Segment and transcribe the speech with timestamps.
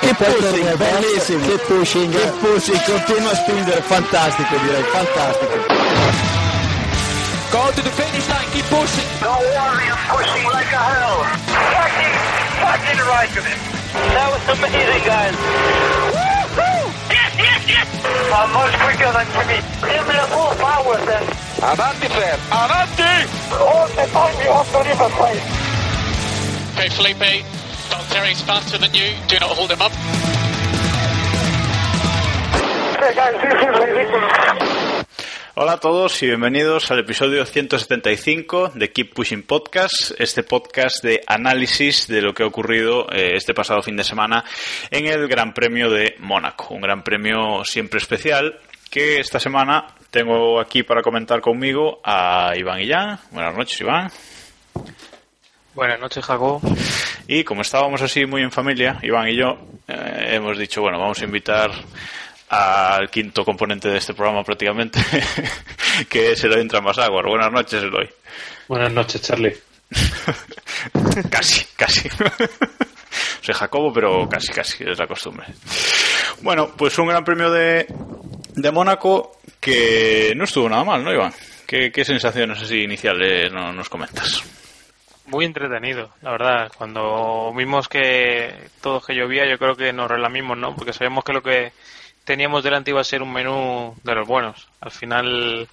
[0.00, 1.46] Che pushing, bellissimo.
[1.46, 2.12] Che pushing.
[2.12, 5.54] Che pushing, continua a spingere, fantastico direi, fantastico.
[7.50, 9.08] Go to the finish line, keep pushing.
[9.20, 11.24] Don't worry, I'm pushing like a hell.
[11.74, 12.14] Fucking,
[12.60, 13.58] fucking right of it.
[14.12, 15.34] That was amazing, guys.
[16.12, 16.92] Woo-hoo!
[17.08, 17.88] Yes, yes, yes!
[18.32, 19.58] I'm much quicker than Jimmy.
[19.80, 21.24] Give me the full power then.
[21.64, 22.36] Avanti, Fer.
[22.52, 23.26] Avanti!
[23.56, 25.42] All the time you have to leave a place.
[26.76, 27.44] Okay, Felipe,
[28.08, 29.12] Faster than you.
[29.28, 29.92] Do not hold him up.
[35.54, 41.20] Hola a todos y bienvenidos al episodio 175 de Keep Pushing Podcast, este podcast de
[41.26, 44.44] análisis de lo que ha ocurrido eh, este pasado fin de semana
[44.90, 48.58] en el Gran Premio de Mónaco, un gran premio siempre especial
[48.90, 53.18] que esta semana tengo aquí para comentar conmigo a Iván Illán.
[53.32, 54.10] Buenas noches, Iván.
[55.78, 56.60] Buenas noches, Jacob.
[57.28, 61.20] Y como estábamos así muy en familia, Iván y yo, eh, hemos dicho, bueno, vamos
[61.20, 61.70] a invitar
[62.48, 64.98] al quinto componente de este programa prácticamente,
[66.08, 67.26] que es Eloy Entramaságuar.
[67.26, 68.08] Buenas noches, Eloy.
[68.66, 69.56] Buenas noches, Charlie.
[71.30, 72.08] casi, casi.
[73.40, 75.46] Soy Jacobo, pero casi, casi, es la costumbre.
[76.42, 77.86] Bueno, pues un gran premio de,
[78.56, 81.32] de Mónaco que no estuvo nada mal, ¿no, Iván?
[81.68, 84.42] ¿Qué, qué sensaciones así iniciales no- nos comentas?
[85.28, 86.72] Muy entretenido, la verdad.
[86.76, 90.74] Cuando vimos que todo que llovía, yo creo que nos relamimos, ¿no?
[90.74, 91.72] Porque sabíamos que lo que
[92.24, 94.68] teníamos delante iba a ser un menú de los buenos.
[94.80, 95.68] Al final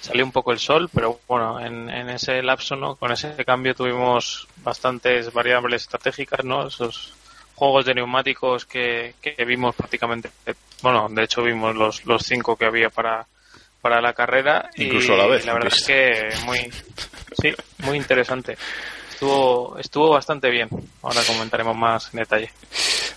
[0.00, 2.94] salió un poco el sol, pero bueno, en, en ese lapso, ¿no?
[2.94, 6.68] Con ese cambio tuvimos bastantes variables estratégicas, ¿no?
[6.68, 7.12] Esos
[7.56, 10.30] juegos de neumáticos que, que vimos prácticamente,
[10.82, 13.26] bueno, de hecho vimos los, los cinco que había para,
[13.82, 14.70] para la carrera.
[14.76, 16.58] Incluso y a la vez, La verdad es que muy,
[17.40, 18.56] sí, muy interesante.
[19.20, 20.70] Estuvo, estuvo bastante bien.
[21.02, 22.50] Ahora comentaremos más en detalle.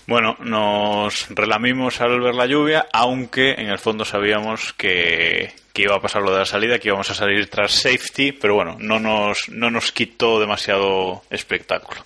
[0.06, 5.95] Bueno, nos relamimos al ver la lluvia, aunque en el fondo sabíamos que, que iba
[5.95, 9.00] a pasar lo de la salida, que íbamos a salir tras safety, pero bueno, no
[9.00, 12.04] nos, no nos quitó demasiado espectáculo.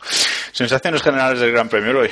[0.51, 2.09] Sensaciones generales del Gran Premio hoy.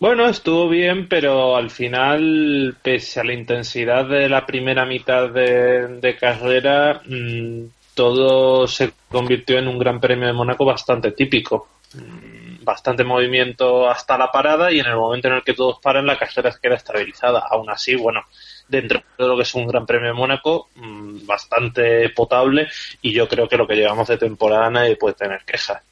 [0.00, 6.00] Bueno, estuvo bien, pero al final, pese a la intensidad de la primera mitad de,
[6.00, 11.66] de carrera, mm, todo se convirtió en un Gran Premio de Mónaco bastante típico.
[11.94, 16.06] Mm, Bastante movimiento hasta la parada y en el momento en el que todos paran
[16.06, 17.44] la carrera queda estabilizada.
[17.50, 18.20] Aún así, bueno,
[18.68, 22.68] dentro de lo que es un Gran Premio de Mónaco, mm, bastante potable
[23.02, 25.82] y yo creo que lo que llevamos de temporada nadie puede tener quejas.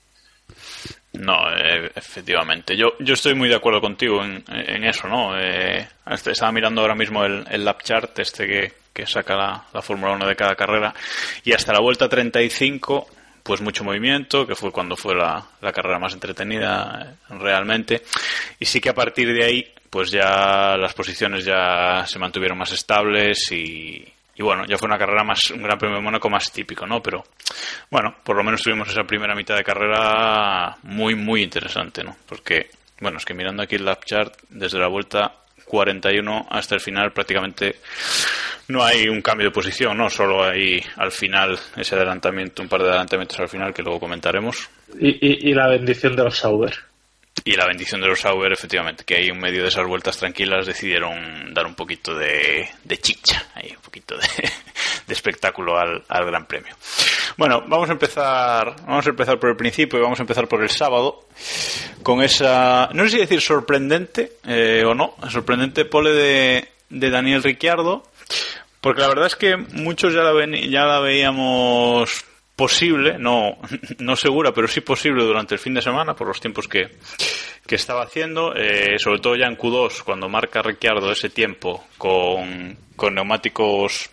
[1.19, 2.77] No, eh, efectivamente.
[2.77, 5.39] Yo, yo estoy muy de acuerdo contigo en, en eso, ¿no?
[5.39, 9.65] Eh, este- estaba mirando ahora mismo el, el lap chart este que, que saca la,
[9.73, 10.95] la Fórmula 1 de cada carrera
[11.45, 13.09] y hasta la vuelta 35
[13.43, 18.03] pues mucho movimiento, que fue cuando fue la, la carrera más entretenida eh, realmente.
[18.59, 22.73] Y sí que a partir de ahí, pues ya las posiciones ya se mantuvieron más
[22.73, 24.05] estables y,
[24.37, 27.03] y bueno, ya fue una carrera más, un gran premio de Mónaco más típico, ¿no?
[27.03, 27.25] Pero
[27.91, 32.17] bueno, por lo menos tuvimos esa primera mitad de carrera muy, muy interesante, ¿no?
[32.29, 32.69] Porque,
[33.01, 35.33] bueno, es que mirando aquí el lap chart, desde la vuelta
[35.67, 37.77] 41 hasta el final prácticamente
[38.69, 40.09] no hay un cambio de posición, ¿no?
[40.11, 44.69] Solo hay al final ese adelantamiento, un par de adelantamientos al final que luego comentaremos.
[45.01, 46.75] Y, y- y la bendición de los Sauber.
[47.47, 50.67] Y la bendición de los Sauber, efectivamente, que ahí en medio de esas vueltas tranquilas
[50.67, 54.25] decidieron dar un poquito de, de chicha, ahí, un poquito de,
[55.15, 56.75] espectáculo al, Gran Premio.
[57.37, 60.61] Bueno, vamos a empezar, vamos a empezar por el principio y vamos a empezar por
[60.61, 61.29] el sábado
[62.03, 67.45] con esa, no sé si decir sorprendente eh, o no, sorprendente pole de, de Daniel
[67.45, 68.03] Ricciardo,
[68.81, 72.25] porque la verdad es que muchos ya la, ven- ya la veíamos
[72.57, 73.59] posible, no,
[73.99, 76.89] no segura, pero sí posible durante el fin de semana por los tiempos que,
[77.67, 82.79] que estaba haciendo, eh, sobre todo ya en Q2, cuando marca Ricciardo ese tiempo con,
[82.97, 84.09] con neumáticos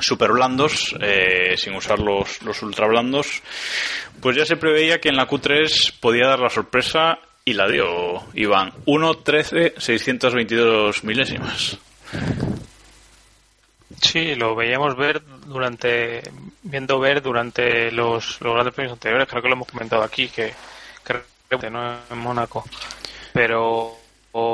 [0.00, 3.42] super blandos, eh, sin usar los, los ultra blandos,
[4.20, 8.24] pues ya se preveía que en la Q3 podía dar la sorpresa y la dio
[8.34, 8.72] Iván.
[8.86, 11.78] 1.13.622 milésimas.
[14.00, 16.22] Sí, lo veíamos ver durante,
[16.62, 20.54] viendo ver durante los, los grandes premios anteriores, creo que lo hemos comentado aquí, que,
[21.04, 22.64] que no en Mónaco,
[23.32, 23.96] pero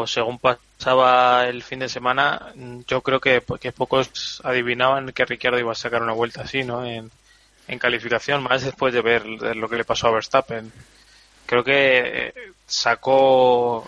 [0.06, 2.52] según pasaba el fin de semana,
[2.86, 6.84] yo creo que, que pocos adivinaban que Ricciardo iba a sacar una vuelta así, ¿no?
[6.84, 7.10] En,
[7.68, 10.72] en calificación, más después de ver lo que le pasó a Verstappen.
[11.46, 12.34] Creo que eh,
[12.66, 13.86] sacó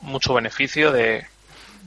[0.00, 1.26] mucho beneficio de,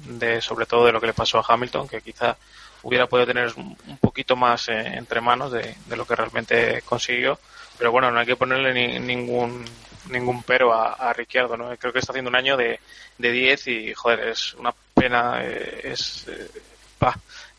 [0.06, 2.38] de sobre todo de lo que le pasó a Hamilton, que quizá
[2.84, 7.40] hubiera podido tener un poquito más eh, entre manos de, de lo que realmente consiguió.
[7.78, 9.66] Pero bueno, no hay que ponerle ni- ningún
[10.10, 11.76] ningún pero a, a Ricciardo, ¿no?
[11.78, 12.80] Creo que está haciendo un año de,
[13.18, 16.48] de 10 y, joder, es una pena, eh, es eh,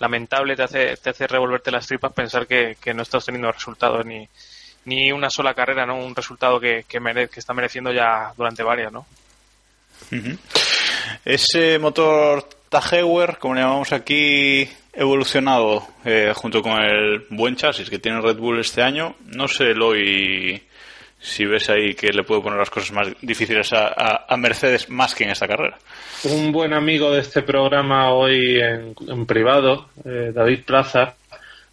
[0.00, 4.04] lamentable, te hace, te hace revolverte las tripas pensar que, que no estás teniendo resultados
[4.04, 4.28] ni,
[4.86, 5.96] ni una sola carrera, ¿no?
[5.98, 9.06] Un resultado que, que, mere- que está mereciendo ya durante varias, ¿no?
[11.24, 17.98] Ese motor Tageuer, como le llamamos aquí, evolucionado eh, junto con el buen chasis que
[17.98, 20.62] tiene Red Bull este año, no sé, Eloy,
[21.20, 25.24] si ves ahí que le puede poner las cosas más difíciles a, Mercedes más que
[25.24, 25.76] en esta carrera.
[26.24, 31.14] Un buen amigo de este programa hoy en, privado, eh, David Plaza,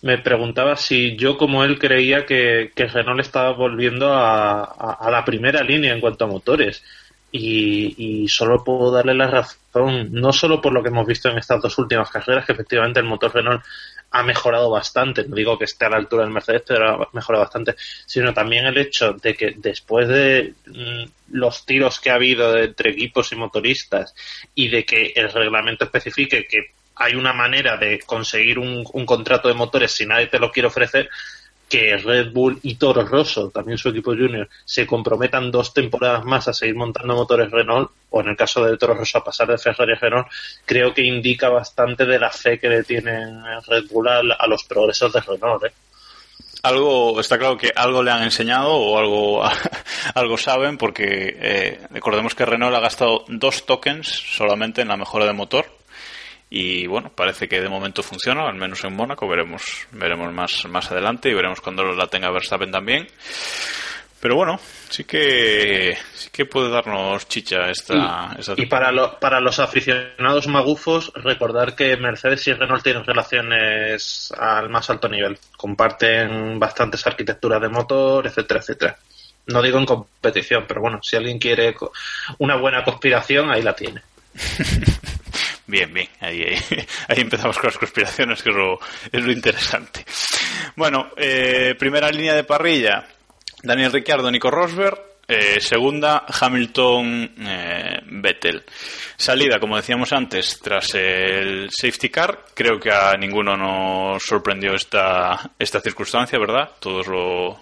[0.03, 5.25] me preguntaba si yo como él creía que, que Renault estaba volviendo a- a la
[5.25, 6.83] primera línea en cuanto a motores.
[7.29, 11.37] Y, y solo puedo darle la razón, no solo por lo que hemos visto en
[11.37, 13.63] estas dos últimas carreras, que efectivamente el motor Renault
[14.11, 17.43] ha mejorado bastante, no digo que esté a la altura del Mercedes, pero ha mejorado
[17.43, 17.75] bastante,
[18.05, 22.91] sino también el hecho de que después de mm, los tiros que ha habido entre
[22.91, 24.15] equipos y motoristas
[24.55, 29.53] y de que el reglamento especifique que hay una manera de conseguir un contrato de
[29.53, 31.09] motores si nadie te lo quiere ofrecer,
[31.69, 36.47] que Red Bull y Toro Rosso, también su equipo junior, se comprometan dos temporadas más
[36.47, 39.57] a seguir montando motores Renault, o en el caso de Toro Rosso a pasar de
[39.57, 40.27] Ferrari a Renault,
[40.65, 44.63] creo que indica bastante de la fe que le tienen Red Bull a, a los
[44.63, 45.65] progresos de Renault.
[45.65, 45.71] ¿eh?
[46.63, 49.43] Algo, está claro que algo le han enseñado o algo,
[50.15, 55.25] algo saben porque eh, recordemos que Renault ha gastado dos tokens solamente en la mejora
[55.25, 55.76] de motor
[56.49, 60.89] y bueno, parece que de momento funciona, al menos en Mónaco, veremos, veremos más, más
[60.91, 63.07] adelante y veremos cuando la tenga Verstappen también.
[64.19, 64.59] Pero bueno,
[64.89, 70.47] sí que sí que puede darnos chicha esta, esta Y para, lo- para los aficionados
[70.47, 75.37] magufos, recordar que Mercedes y Renault tienen relaciones al más alto nivel.
[75.55, 78.97] Comparten bastantes arquitecturas de motor, etcétera, etcétera.
[79.45, 81.75] No digo en competición, pero bueno, si alguien quiere
[82.39, 84.01] una buena conspiración, ahí la tiene.
[85.67, 86.57] Bien, bien, ahí, ahí,
[87.09, 88.79] ahí empezamos con las conspiraciones, que es lo,
[89.11, 90.05] es lo interesante.
[90.75, 93.05] Bueno, eh, primera línea de parrilla,
[93.63, 95.07] Daniel Ricciardo, Nico Rosberg.
[95.29, 98.63] Eh, segunda, Hamilton, eh, Vettel.
[99.17, 102.45] Salida, como decíamos antes, tras el safety car.
[102.53, 106.71] Creo que a ninguno nos sorprendió esta, esta circunstancia, ¿verdad?
[106.79, 107.61] Todos lo,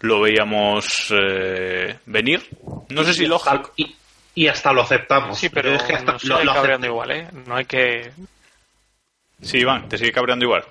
[0.00, 2.48] lo veíamos eh, venir.
[2.88, 3.26] No sé si
[3.76, 3.96] Y,
[4.34, 5.38] y hasta lo aceptamos.
[5.38, 7.28] Sí, pero Es que hasta nos lo- sigue lo cabreando igual, ¿eh?
[7.46, 8.10] No hay que...
[9.42, 10.64] Sí, Iván, te sigue cabreando igual.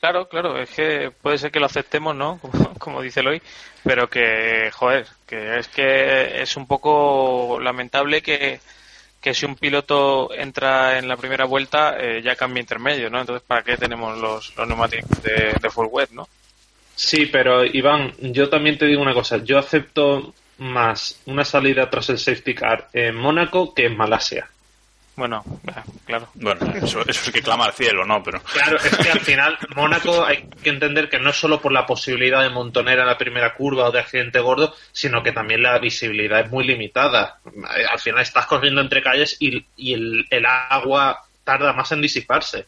[0.00, 2.38] Claro, claro, es que puede ser que lo aceptemos, ¿no?
[2.42, 3.40] Como, como dice Eloy,
[3.82, 8.60] pero que, joder, que es que es un poco lamentable que,
[9.20, 13.18] que si un piloto entra en la primera vuelta eh, ya cambia intermedio, ¿no?
[13.20, 16.28] Entonces, ¿para qué tenemos los, los neumáticos de, de full wet, ¿no?
[16.94, 19.38] Sí, pero Iván, yo también te digo una cosa.
[19.38, 24.48] Yo acepto más una salida tras el safety car en Mónaco que en Malasia.
[25.16, 26.28] Bueno, ya, claro.
[26.34, 28.22] Bueno, eso, eso sí que clama al cielo, ¿no?
[28.22, 31.72] Pero Claro, es que al final Mónaco hay que entender que no es solo por
[31.72, 35.62] la posibilidad de montonera en la primera curva o de accidente gordo, sino que también
[35.62, 37.40] la visibilidad es muy limitada.
[37.90, 42.66] Al final estás corriendo entre calles y, y el, el agua tarda más en disiparse.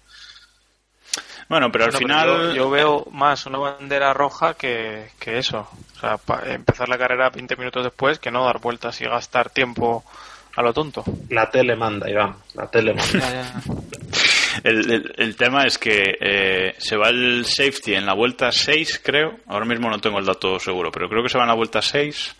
[1.48, 2.26] Bueno, pero al Bueno, final.
[2.28, 5.68] pero yo, yo veo más una bandera roja que, que eso.
[5.96, 9.48] O sea, pa- empezar la carrera 20 minutos después que no dar vueltas y gastar
[9.50, 10.04] tiempo
[10.56, 11.02] a lo tonto.
[11.30, 13.18] La tele manda, Iván, la tele manda.
[13.18, 13.52] Ya, ya.
[14.64, 19.00] El, el- el tema es que eh, se va el safety en la vuelta 6,
[19.04, 19.38] creo.
[19.46, 21.80] Ahora mismo no tengo el dato seguro, pero creo que se va en la vuelta
[21.80, 22.34] 6.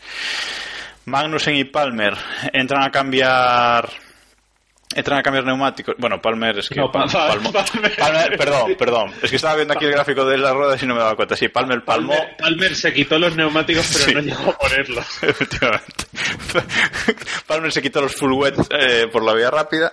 [1.07, 2.15] Magnussen y Palmer
[2.53, 3.89] entran a cambiar.
[4.95, 5.95] Entran a cambiar neumáticos.
[5.99, 6.77] Bueno, Palmer es que.
[6.77, 7.97] No, Pa- Pa- palmó- Palmer.
[7.97, 9.13] Palmer, perdón, perdón.
[9.23, 11.37] Es que estaba viendo aquí el gráfico de las ruedas y no me daba cuenta.
[11.37, 12.13] Sí, Palmer palmó.
[12.15, 14.15] Palmer, Palmer se quitó los neumáticos, pero Sí.
[14.15, 15.07] no llegó a ponerlos.
[15.23, 16.05] Efectivamente.
[17.47, 19.93] Palmer se quitó los full wet eh, por la vía rápida,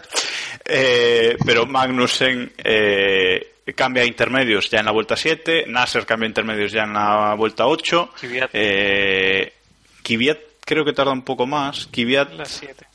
[0.63, 6.29] eh, pero Magnussen eh, cambia a intermedios ya en la vuelta 7, Nasser cambia a
[6.29, 8.49] intermedios ya en la vuelta 8, Kvyat.
[8.53, 9.53] eh,
[10.03, 12.85] Kvyat creo que tarda un poco más, Kvyat, Las 7.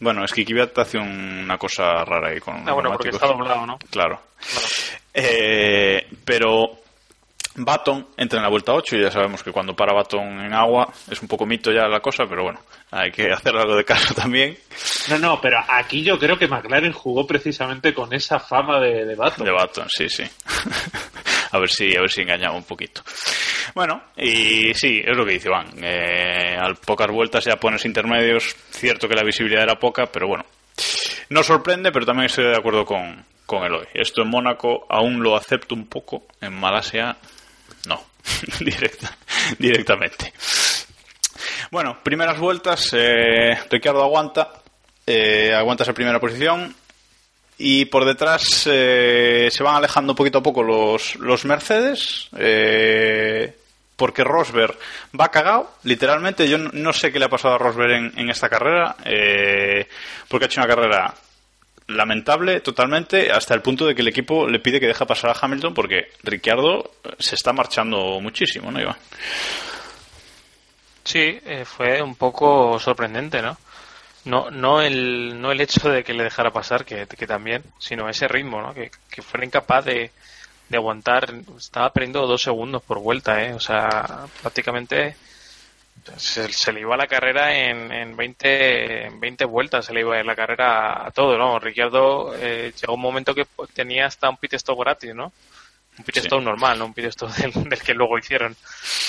[0.00, 3.26] Bueno, es que Kvyat hace un- una cosa rara ahí con Ah, bueno, porque está
[3.26, 3.78] doblado, ¿no?
[3.90, 4.20] Claro.
[5.14, 6.80] Eh, pero
[7.56, 10.92] Baton entra en la vuelta 8 y ya sabemos que cuando para Baton en agua
[11.10, 12.60] es un poco mito ya la cosa, pero bueno,
[12.90, 14.58] hay que hacer algo de caso también.
[15.08, 19.14] No, no, pero aquí yo creo que McLaren jugó precisamente con esa fama de, de
[19.14, 19.42] vato.
[19.42, 20.24] De Baton, sí, sí.
[21.56, 23.02] a ver si, a ver si engañaba un poquito.
[23.74, 25.68] Bueno, y sí, es lo que dice Iván.
[25.82, 28.56] Eh, al pocas vueltas ya pones intermedios.
[28.70, 30.44] Cierto que la visibilidad era poca, pero bueno.
[31.30, 33.86] No sorprende, pero también estoy de acuerdo con, con Eloy.
[33.94, 36.26] Esto en Mónaco aún lo acepto un poco.
[36.40, 37.16] En Malasia,
[37.86, 38.02] no.
[38.60, 39.16] Directa,
[39.58, 40.32] directamente.
[41.70, 44.62] Bueno, primeras vueltas, eh, Ricciardo aguanta,
[45.06, 46.74] eh, aguanta esa primera posición
[47.58, 52.28] y por detrás eh, se van alejando poquito a poco los, los Mercedes.
[52.36, 53.56] Eh,
[53.96, 54.76] porque Rosberg
[55.18, 56.48] va cagado, literalmente.
[56.48, 59.88] Yo no sé qué le ha pasado a Rosberg en, en esta carrera, eh,
[60.28, 61.14] porque ha hecho una carrera
[61.88, 65.38] lamentable totalmente, hasta el punto de que el equipo le pide que deje pasar a
[65.40, 68.96] Hamilton, porque Ricciardo se está marchando muchísimo, ¿no, Iván?
[71.04, 73.56] Sí, eh, fue un poco sorprendente, ¿no?
[74.26, 78.08] No, no, el, no el hecho de que le dejara pasar, que, que también, sino
[78.08, 78.74] ese ritmo, ¿no?
[78.74, 80.10] Que, que fuera incapaz de,
[80.68, 81.32] de aguantar.
[81.56, 83.54] Estaba perdiendo dos segundos por vuelta, ¿eh?
[83.54, 85.16] O sea, prácticamente
[86.16, 90.22] se, se le iba la carrera en, en, 20, en 20 vueltas, se le iba
[90.22, 91.58] la carrera a todo, ¿no?
[91.58, 95.32] Ricciardo eh, llegó un momento que tenía hasta un pit stop gratis, ¿no?
[95.98, 96.44] Un pit stop sí.
[96.44, 98.56] normal, no un pit stop del, del que luego hicieron.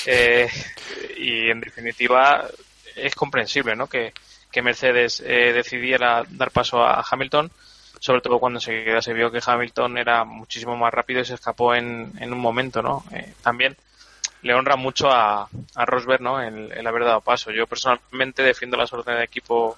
[0.05, 0.49] Eh,
[1.17, 2.47] y en definitiva
[2.95, 3.87] es comprensible, ¿no?
[3.87, 4.13] Que,
[4.51, 7.51] que Mercedes eh, decidiera dar paso a Hamilton,
[7.99, 11.73] sobre todo cuando se, se vio que Hamilton era muchísimo más rápido y se escapó
[11.75, 13.03] en, en un momento, ¿no?
[13.11, 13.75] Eh, también
[14.41, 16.41] le honra mucho a, Rosberg, ¿no?
[16.41, 17.51] El, haber dado paso.
[17.51, 19.77] Yo personalmente defiendo las órdenes de equipo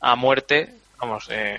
[0.00, 1.58] a muerte, vamos, eh,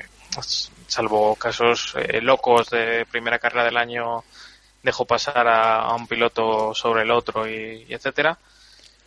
[0.87, 4.23] salvo casos eh, locos de primera carrera del año,
[4.81, 8.37] dejó pasar a, a un piloto sobre el otro y, y etcétera.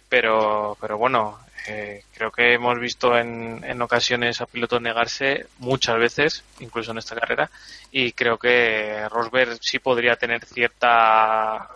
[0.09, 5.99] Pero, pero bueno, eh, creo que hemos visto en, en, ocasiones a pilotos negarse muchas
[5.99, 7.51] veces, incluso en esta carrera,
[7.91, 11.69] y creo que Rosberg sí podría tener cierta,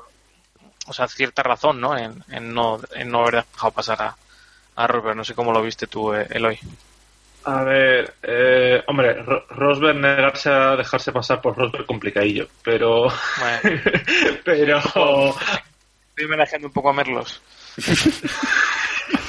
[0.87, 1.97] o sea, cierta razón, ¿no?
[1.97, 4.17] En, en no, en no haber dejado pasar a,
[4.77, 5.17] a Rosberg.
[5.17, 6.59] No sé cómo lo viste tú, eh, Eloy.
[7.45, 13.07] A ver, eh, hombre, Rosberg negarse a dejarse pasar por Rosberg complicadillo, pero,
[13.39, 13.81] bueno.
[14.45, 17.41] pero, estoy homenajeando un poco a Merlos.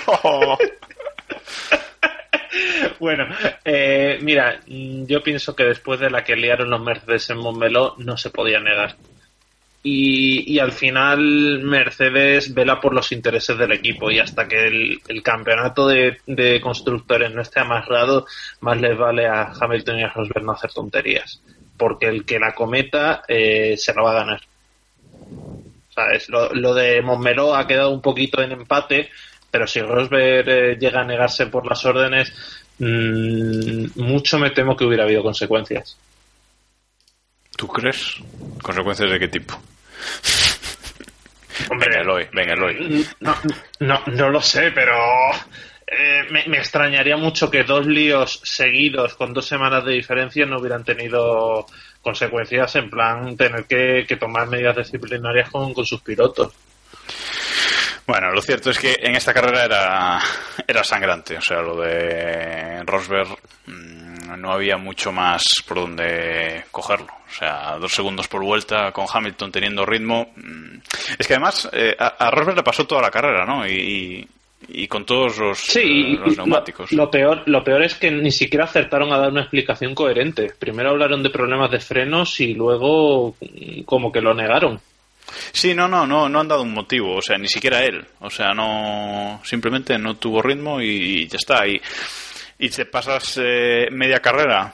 [2.99, 3.25] bueno,
[3.63, 8.17] eh, mira, yo pienso que después de la que liaron los Mercedes en Montmeló no
[8.17, 8.95] se podía negar.
[9.83, 14.99] Y, y, al final Mercedes vela por los intereses del equipo y hasta que el,
[15.07, 18.25] el campeonato de, de, constructores no esté amarrado,
[18.59, 21.41] más les vale a Hamilton y a Rosberg no hacer tonterías.
[21.77, 24.41] Porque el que la cometa eh, se la va a ganar.
[25.91, 26.27] ¿Sabes?
[26.27, 29.09] Lo, lo de Montmeló ha quedado un poquito en empate,
[29.51, 32.34] pero si Rosberg eh, llega a negarse por las órdenes,
[32.80, 35.98] mmm, mucho me temo que hubiera habido consecuencias.
[37.56, 38.16] ¿Tú crees?
[38.62, 39.56] ¿Consecuencias de qué tipo?
[41.70, 43.06] Hombre, venga, Eloy, venga, Eloy.
[43.20, 43.36] No,
[43.80, 44.94] no, no lo sé, pero
[45.88, 50.60] eh, me, me, extrañaría mucho que dos líos seguidos con dos semanas de diferencia no
[50.60, 51.66] hubieran tenido
[52.01, 56.54] consecuencias en plan tener que, que tomar medidas disciplinarias con, con, sus pilotos.
[58.07, 60.19] Bueno, lo cierto es que en esta carrera era,
[60.65, 63.27] era sangrante, o sea, lo de Rosberg
[63.65, 67.07] mmm, no había mucho más por donde cogerlo.
[67.27, 70.29] O sea, dos segundos por vuelta con Hamilton teniendo ritmo.
[70.37, 70.77] Mmm.
[71.19, 73.67] Es que además eh, a, a, Rosberg le pasó toda la carrera, ¿no?
[73.67, 74.25] Y,
[74.69, 76.93] y con todos los, sí, los neumáticos.
[76.93, 80.53] Lo, lo, peor, lo peor es que ni siquiera acertaron a dar una explicación coherente.
[80.57, 83.35] Primero hablaron de problemas de frenos y luego
[83.85, 84.79] como que lo negaron.
[85.51, 88.29] Sí, no, no, no, no han dado un motivo, o sea, ni siquiera él, o
[88.29, 91.67] sea, no, simplemente no tuvo ritmo y, ya está.
[91.67, 91.82] Y,
[92.60, 94.74] y te pasas eh, media carrera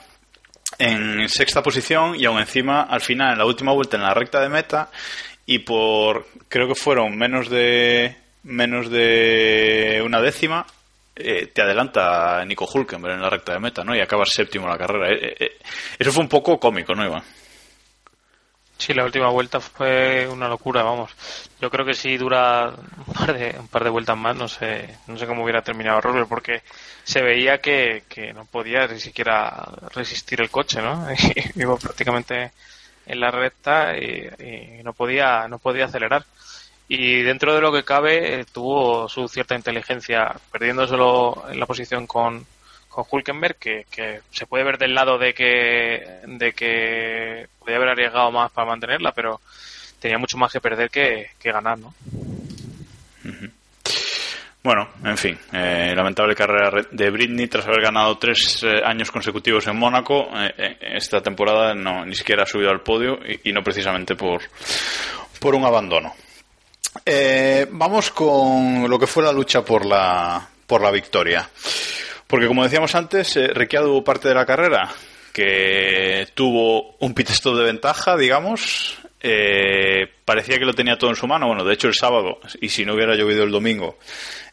[0.78, 4.40] en sexta posición y aún encima al final en la última vuelta en la recta
[4.40, 4.90] de meta
[5.46, 10.66] y por creo que fueron menos de menos de una décima
[11.16, 13.94] eh, te adelanta Nico Hulkenberg en la recta de meta, ¿no?
[13.94, 15.10] Y acabas séptimo en la carrera.
[15.10, 15.58] Eh, eh,
[15.96, 17.22] eso fue un poco cómico, ¿no, Iván?
[18.76, 21.12] Sí, la última vuelta fue una locura, vamos.
[21.60, 22.74] Yo creo que si dura
[23.06, 26.00] un par de, un par de vueltas más, no sé, no sé cómo hubiera terminado
[26.00, 26.62] Rosberg, porque
[27.04, 29.64] se veía que, que no podía ni siquiera
[29.94, 31.06] resistir el coche, ¿no?
[31.54, 32.52] Iba prácticamente
[33.06, 36.24] en la recta y, y, no podía, no podía acelerar.
[36.88, 42.06] Y dentro de lo que cabe, eh, tuvo su cierta inteligencia, perdiéndoselo en la posición
[42.06, 42.46] con,
[42.94, 47.90] con Hulkenberg, que, que, se puede ver del lado de que, de que podía haber
[47.90, 49.40] arriesgado más para mantenerla, pero
[49.98, 51.94] tenía mucho más que perder que, que ganar, ¿no?
[54.62, 59.66] Bueno, en fin, eh, lamentable carrera de Britney tras haber ganado tres eh, años consecutivos
[59.66, 60.28] en Mónaco.
[60.34, 64.40] Eh, esta temporada no ni siquiera ha subido al podio y, y no precisamente por,
[65.38, 66.14] por un abandono.
[67.04, 71.48] Eh, vamos con lo que fue la lucha por la, por la victoria.
[72.26, 73.50] Porque como decíamos antes, eh,
[73.86, 74.90] hubo parte de la carrera
[75.32, 81.16] que tuvo un pit stop de ventaja, digamos, eh, parecía que lo tenía todo en
[81.16, 81.46] su mano.
[81.46, 83.96] Bueno, de hecho el sábado, y si no hubiera llovido el domingo,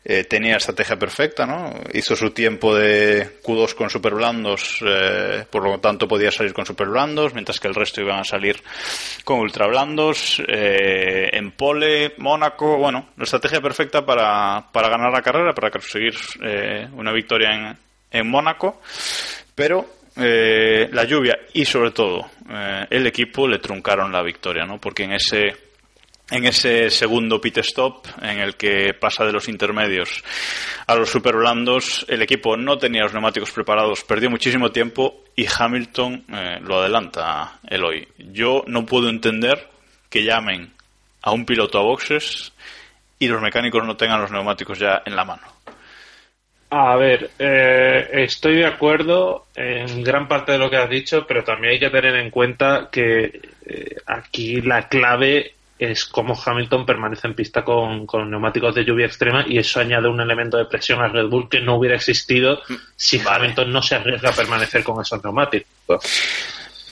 [0.05, 1.73] eh, tenía estrategia perfecta, ¿no?
[1.93, 6.65] Hizo su tiempo de Q2 con super blandos, eh, por lo tanto podía salir con
[6.65, 8.63] super blandos, mientras que el resto iban a salir
[9.25, 10.41] con ultra blandos.
[10.47, 16.15] Eh, en pole, Mónaco, bueno, la estrategia perfecta para, para ganar la carrera, para conseguir
[16.41, 17.77] eh, una victoria en,
[18.09, 18.79] en Mónaco,
[19.53, 24.79] pero eh, la lluvia y sobre todo eh, el equipo le truncaron la victoria, ¿no?
[24.79, 25.71] Porque en ese
[26.31, 30.23] en ese segundo pit stop en el que pasa de los intermedios
[30.87, 35.45] a los super blandos, el equipo no tenía los neumáticos preparados, perdió muchísimo tiempo y
[35.45, 38.07] Hamilton eh, lo adelanta Eloy.
[38.17, 39.69] Yo no puedo entender
[40.09, 40.71] que llamen
[41.21, 42.53] a un piloto a boxes
[43.19, 45.43] y los mecánicos no tengan los neumáticos ya en la mano.
[46.73, 51.43] A ver, eh, estoy de acuerdo en gran parte de lo que has dicho, pero
[51.43, 57.27] también hay que tener en cuenta que eh, aquí la clave es cómo Hamilton permanece
[57.27, 61.01] en pista con, con, neumáticos de lluvia extrema y eso añade un elemento de presión
[61.01, 62.61] a Red Bull que no hubiera existido
[62.95, 63.47] si vale.
[63.47, 65.67] Hamilton no se arriesga a permanecer con esos neumáticos.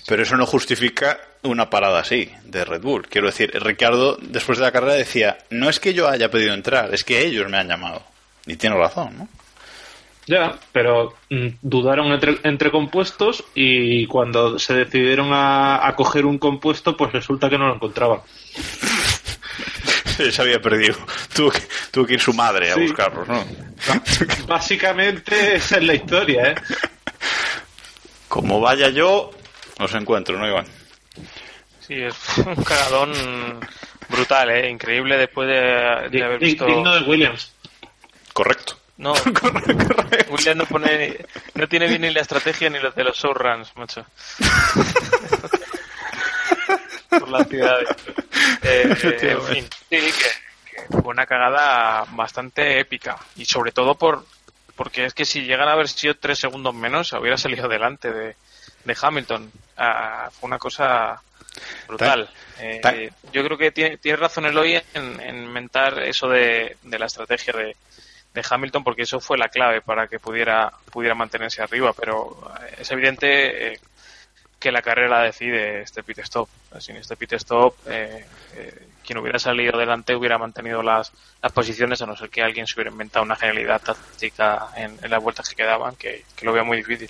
[0.06, 3.08] Pero eso no justifica una parada así de Red Bull.
[3.08, 6.94] Quiero decir, Ricardo después de la carrera decía, no es que yo haya pedido entrar,
[6.94, 8.04] es que ellos me han llamado.
[8.46, 9.30] Y tiene razón, ¿no?
[10.30, 16.38] Ya, pero mm, dudaron entre, entre, compuestos y cuando se decidieron a, a, coger un
[16.38, 18.20] compuesto, pues resulta que no lo encontraban.
[20.32, 20.96] se había perdido.
[21.34, 22.82] Tuvo que, tuvo que ir su madre a sí.
[22.82, 23.44] buscarlos, ¿no?
[24.46, 26.56] Básicamente esa es la historia, ¿eh?
[28.28, 29.32] Como vaya yo,
[29.80, 30.68] los encuentro, ¿no, Iván?
[31.80, 33.14] Sí, es un cagadón
[34.08, 34.70] brutal, ¿eh?
[34.70, 36.68] Increíble después de, de haber visto...
[36.68, 37.52] Digno de Williams.
[38.32, 38.79] Correcto.
[39.00, 39.14] No,
[40.30, 41.18] William no pone,
[41.54, 44.06] no tiene bien ni la estrategia ni los de los showruns, macho.
[47.10, 47.88] Por las ciudades.
[48.62, 54.26] Eh, en fin, sí, que, que, fue una cagada bastante épica y sobre todo por
[54.76, 58.36] porque es que si llegan a haber sido tres segundos menos hubiera salido delante de,
[58.84, 59.50] de Hamilton.
[59.78, 61.22] Ah, fue una cosa
[61.88, 62.30] brutal.
[62.60, 67.06] Eh, yo creo que tiene, tiene razón Eloy en, en mentar eso de, de la
[67.06, 67.78] estrategia de
[68.34, 72.90] de Hamilton porque eso fue la clave para que pudiera pudiera mantenerse arriba pero es
[72.92, 73.80] evidente eh,
[74.60, 76.50] que la carrera decide este pit stop.
[76.80, 81.12] Sin este pit stop eh, eh, quien hubiera salido delante hubiera mantenido las,
[81.42, 85.24] las posiciones a no ser que alguien se hubiera inventado una genialidad táctica en, las
[85.24, 87.10] vueltas que quedaban que, que lo veo muy difícil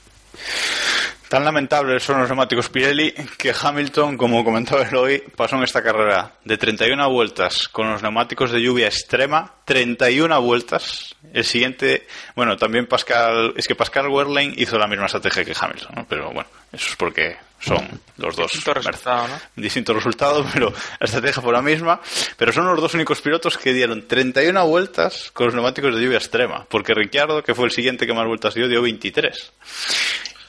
[1.29, 6.31] Tan lamentables son los neumáticos Pirelli que Hamilton, como comentaba hoy, pasó en esta carrera
[6.43, 11.15] de 31 vueltas con los neumáticos de lluvia extrema, 31 vueltas.
[11.31, 15.95] El siguiente, bueno, también Pascal, es que Pascal Wehrlein hizo la misma estrategia que Hamilton,
[15.97, 16.05] ¿no?
[16.09, 18.51] pero bueno, eso es porque son los dos.
[18.51, 19.39] Distinto resultado, ¿no?
[19.55, 21.99] Distinto resultado, pero la estrategia fue la misma.
[22.37, 26.17] Pero son los dos únicos pilotos que dieron 31 vueltas con los neumáticos de lluvia
[26.17, 29.51] extrema, porque Ricciardo, que fue el siguiente que más vueltas dio, dio 23.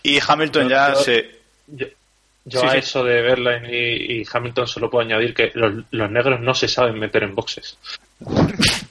[0.02, 1.40] Y Hamilton yo, ya yo, se.
[1.66, 1.86] Yo,
[2.44, 2.78] yo sí, a sí.
[2.78, 6.68] eso de Verlaine y, y, Hamilton solo puedo añadir que los, los, negros no se
[6.68, 7.76] saben meter en boxes.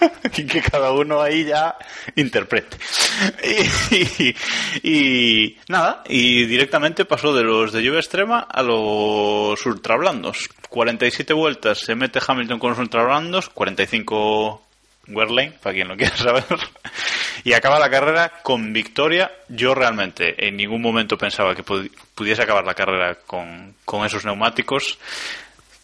[0.36, 1.76] y que cada uno ahí ya
[2.16, 2.76] interprete.
[4.82, 10.48] Y, nada, y directamente pasó de los de lluvia extrema a los ultrablandos.
[10.68, 14.62] 47 vueltas se mete Hamilton con los ultrablandos, 45
[15.08, 16.44] Wehrlein, para quien lo quiera saber
[17.44, 19.30] y acaba la carrera con victoria.
[19.48, 24.98] Yo realmente en ningún momento pensaba que pudiese acabar la carrera con esos neumáticos.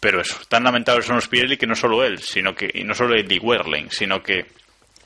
[0.05, 2.93] Pero eso, tan lamentables son los Pirelli que no solo él, sino que, y no
[2.93, 4.45] solo y Werling, sino que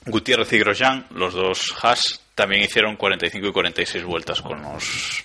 [0.05, 5.23] Gutiérrez y Grosjean, los dos Haas, también hicieron 45 y 46 vueltas con los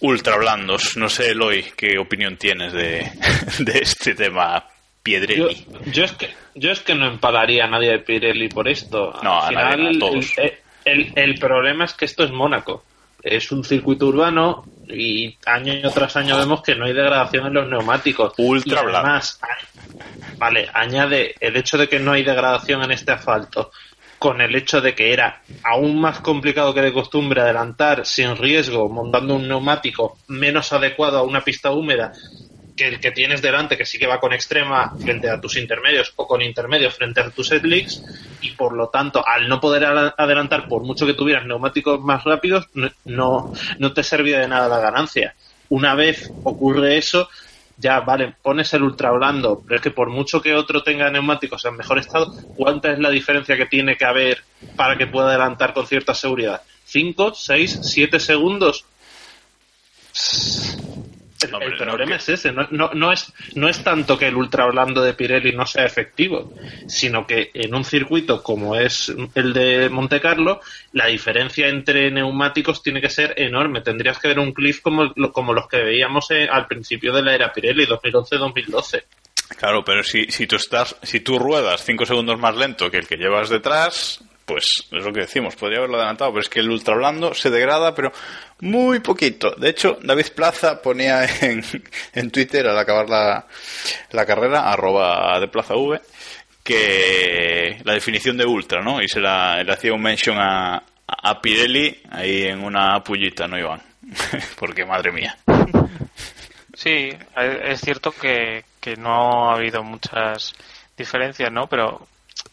[0.00, 0.96] ultra blandos.
[0.96, 3.06] No sé, Eloy, qué opinión tienes de,
[3.58, 4.64] de este tema
[5.02, 5.66] Piedrelli.
[5.70, 9.12] Yo, yo, es que, yo es que no empalaría a nadie de Pirelli por esto.
[9.22, 10.38] No, Al a final, nadie, a todos.
[10.38, 10.52] El,
[10.86, 12.82] el, el, problema es que esto es Mónaco.
[13.22, 17.68] Es un circuito urbano y año tras año vemos que no hay degradación en los
[17.68, 18.34] neumáticos.
[18.38, 19.40] Ultra y además,
[20.38, 23.70] vale, añade el hecho de que no hay degradación en este asfalto
[24.18, 28.88] con el hecho de que era aún más complicado que de costumbre adelantar sin riesgo
[28.90, 32.12] montando un neumático menos adecuado a una pista húmeda
[32.80, 36.26] que que tienes delante, que sí que va con extrema frente a tus intermedios o
[36.26, 38.02] con intermedios frente a tus slicks,
[38.40, 42.68] y por lo tanto, al no poder adelantar, por mucho que tuvieras neumáticos más rápidos,
[43.04, 45.34] no, no te servía de nada la ganancia.
[45.68, 47.28] Una vez ocurre eso,
[47.76, 51.64] ya vale, pones el ultra blando, pero es que por mucho que otro tenga neumáticos
[51.64, 54.42] en mejor estado, ¿cuánta es la diferencia que tiene que haber
[54.76, 56.62] para que pueda adelantar con cierta seguridad?
[56.90, 58.84] ¿5, 6, 7 segundos?
[61.42, 64.18] El, Hombre, el no, problema que- es ese, no, no, no es, no es tanto
[64.18, 66.52] que el ultra blando de Pirelli no sea efectivo,
[66.86, 70.60] sino que en un circuito como es el de Monte Carlo,
[70.92, 73.80] la diferencia entre neumáticos tiene que ser enorme.
[73.80, 77.34] Tendrías que ver un cliff como, como los que veíamos eh, al principio de la
[77.34, 79.02] era Pirelli, 2011-2012.
[79.58, 83.06] Claro, pero si, si tú estás, si tú ruedas 5 segundos más lento que el
[83.08, 86.70] que llevas detrás, pues es lo que decimos, podría haberlo adelantado, pero es que el
[86.70, 88.10] ultra blando se degrada, pero
[88.62, 89.52] muy poquito.
[89.52, 91.62] De hecho, David Plaza ponía en,
[92.14, 93.46] en Twitter al acabar la,
[94.10, 96.00] la carrera, arroba de Plaza V,
[96.64, 99.00] que la definición de ultra, ¿no?
[99.00, 103.56] Y se la, le hacía un mention a, a Pirelli ahí en una pullita, ¿no,
[103.56, 103.80] Iván?
[104.58, 105.36] Porque madre mía.
[106.74, 110.54] Sí, es cierto que, que no ha habido muchas
[110.96, 111.68] diferencias, ¿no?
[111.68, 112.08] Pero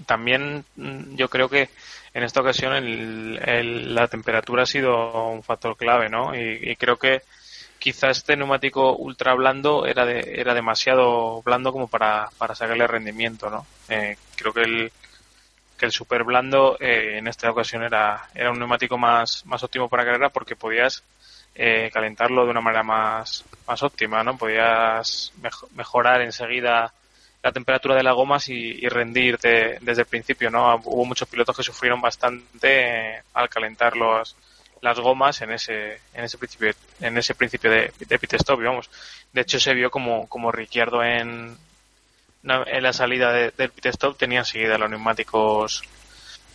[0.06, 1.69] también mm, yo creo que
[2.13, 6.36] en esta ocasión el- la temperatura ha sido un factor clave, ¿no?
[6.36, 7.21] Y, creo que
[7.80, 13.50] quizás este neumático ultra blando era de- era demasiado blando como para, para sacarle rendimiento,
[13.50, 13.65] ¿no?
[13.89, 14.91] Eh, creo que el
[15.78, 19.88] que el super blando eh, en esta ocasión era, era un neumático más, más óptimo
[19.89, 21.04] para carrera porque podías
[21.56, 24.38] eh, calentarlo de una manera más, más óptima, ¿no?
[24.38, 26.91] Podías mejo- mejorar enseguida
[27.47, 30.75] la temperatura de las gomas y, y rendir de- desde el principio, ¿no?
[30.83, 34.36] Hubo muchos pilotos que sufrieron bastante eh, al calentar los,
[34.81, 38.89] las gomas en ese, en ese principio, en ese principio de, de pit stop, vamos.
[39.31, 41.57] De hecho, se vio como, como Ricciardo en,
[42.43, 45.83] en la salida de- del pit stop tenía enseguida los neumáticos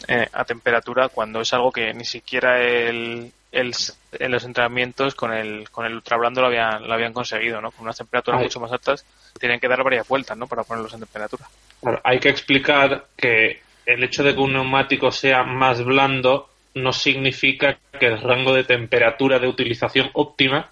[0.08, 3.74] eh, a temperatura cuando es algo que ni siquiera el, el-
[4.12, 7.70] en los entrenamientos con el con el ultra blando lo habían lo habían conseguido no
[7.70, 8.46] con unas temperaturas Ay.
[8.46, 9.04] mucho más altas
[9.38, 11.46] tenían que dar varias vueltas no para ponerlos en temperatura
[11.80, 16.92] Claro, hay que explicar que el hecho de que un neumático sea más blando no
[16.92, 20.70] significa que el rango de temperatura de utilización óptima,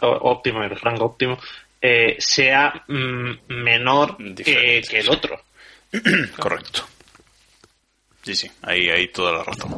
[0.00, 1.38] o- óptima, el rango óptimo,
[1.80, 5.40] eh, sea mm, menor que, que el otro.
[6.38, 6.86] Correcto.
[8.22, 9.72] Sí, sí, ahí hay toda la razón.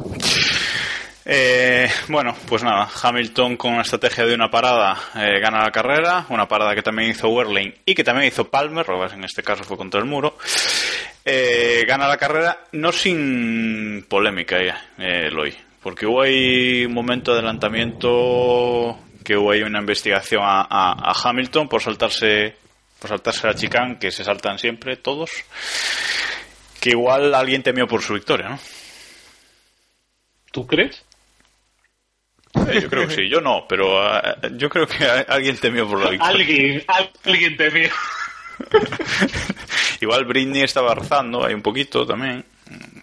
[1.27, 6.27] Eh, bueno, pues nada, Hamilton con una estrategia de una parada eh, gana la carrera,
[6.29, 9.75] una parada que también hizo Werlein y que también hizo Palmer, en este caso fue
[9.75, 10.37] contra el muro.
[11.25, 17.39] Eh, gana la carrera, no sin polémica eh, Eloy, porque hubo ahí un momento de
[17.39, 22.55] adelantamiento que hubo ahí una investigación a, a- a Hamilton por saltarse
[22.99, 25.31] por saltarse la chicane, que se saltan siempre todos,
[26.79, 28.59] que igual alguien temió por su victoria, ¿no?
[30.51, 31.03] ¿Tú crees?
[32.69, 35.99] Eh, yo creo que sí, yo no, pero eh, yo creo que alguien temió por
[36.03, 36.33] la victoria.
[36.35, 36.83] Alguien,
[37.25, 37.93] alguien te mira.
[40.01, 42.43] Igual Britney estaba rezando ahí un poquito también.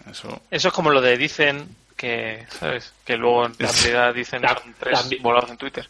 [0.09, 0.41] Eso.
[0.51, 4.99] eso es como lo de dicen que sabes que luego en realidad dicen Ta- tres
[4.99, 5.87] también- volados en Twitter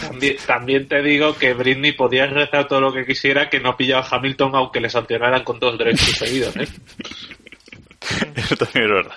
[0.00, 4.06] También, también te digo que Britney podía rezar todo lo que quisiera que no pillaba
[4.06, 6.56] a Hamilton aunque le sancionaran con dos derechos seguidos.
[6.56, 6.66] ¿eh?
[8.36, 9.16] Eso también es verdad.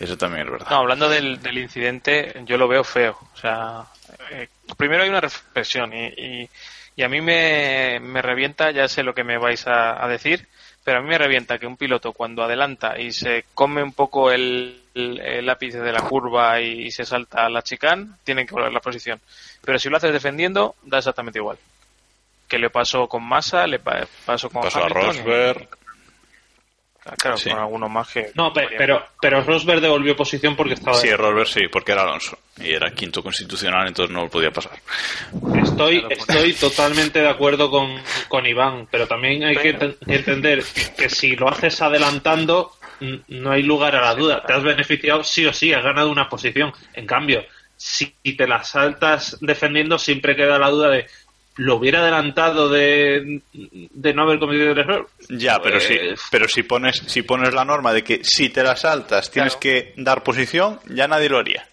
[0.00, 0.66] Eso también es verdad.
[0.70, 3.16] No, hablando del, del incidente, yo lo veo feo.
[3.34, 3.84] O sea,
[4.30, 6.48] eh, primero hay una reflexión y, y,
[6.96, 10.48] y a mí me, me revienta, ya sé lo que me vais a, a decir,
[10.82, 14.30] pero a mí me revienta que un piloto cuando adelanta y se come un poco
[14.30, 18.46] el, el, el ápice de la curva y, y se salta a la chicane, tienen
[18.46, 19.20] que volver la posición.
[19.62, 21.58] Pero si lo haces defendiendo, da exactamente igual.
[22.48, 25.68] Que le pasó con Massa, le pa- pasó con Pasó a Hamilton Rosberg.
[27.18, 27.48] Claro, Sí.
[27.50, 28.30] con algunos más que...
[28.34, 30.96] No, pe- pero, pero Rosberg devolvió posición porque estaba.
[30.96, 32.38] Sí, Rosberg sí, porque era Alonso.
[32.58, 34.72] Y era quinto constitucional, entonces no lo podía pasar.
[35.62, 36.18] Estoy, Claro, pues.
[36.28, 37.96] estoy totalmente de acuerdo con,
[38.28, 40.62] con Iván, pero también hay que entender
[40.96, 42.72] que si lo haces adelantando,
[43.28, 44.42] no hay lugar a la duda.
[44.46, 46.72] Te has beneficiado sí o sí, has ganado una posición.
[46.92, 47.44] En cambio,
[47.76, 51.06] si te la saltas defendiendo, siempre queda la duda de
[51.56, 55.08] lo hubiera adelantado de, de no haber cometido el error.
[55.28, 58.62] Ya, pero si, Pues- pero si pones, si pones la norma de que si te
[58.62, 59.60] la saltas tienes Claro.
[59.60, 61.66] que dar posición, ya nadie lo haría.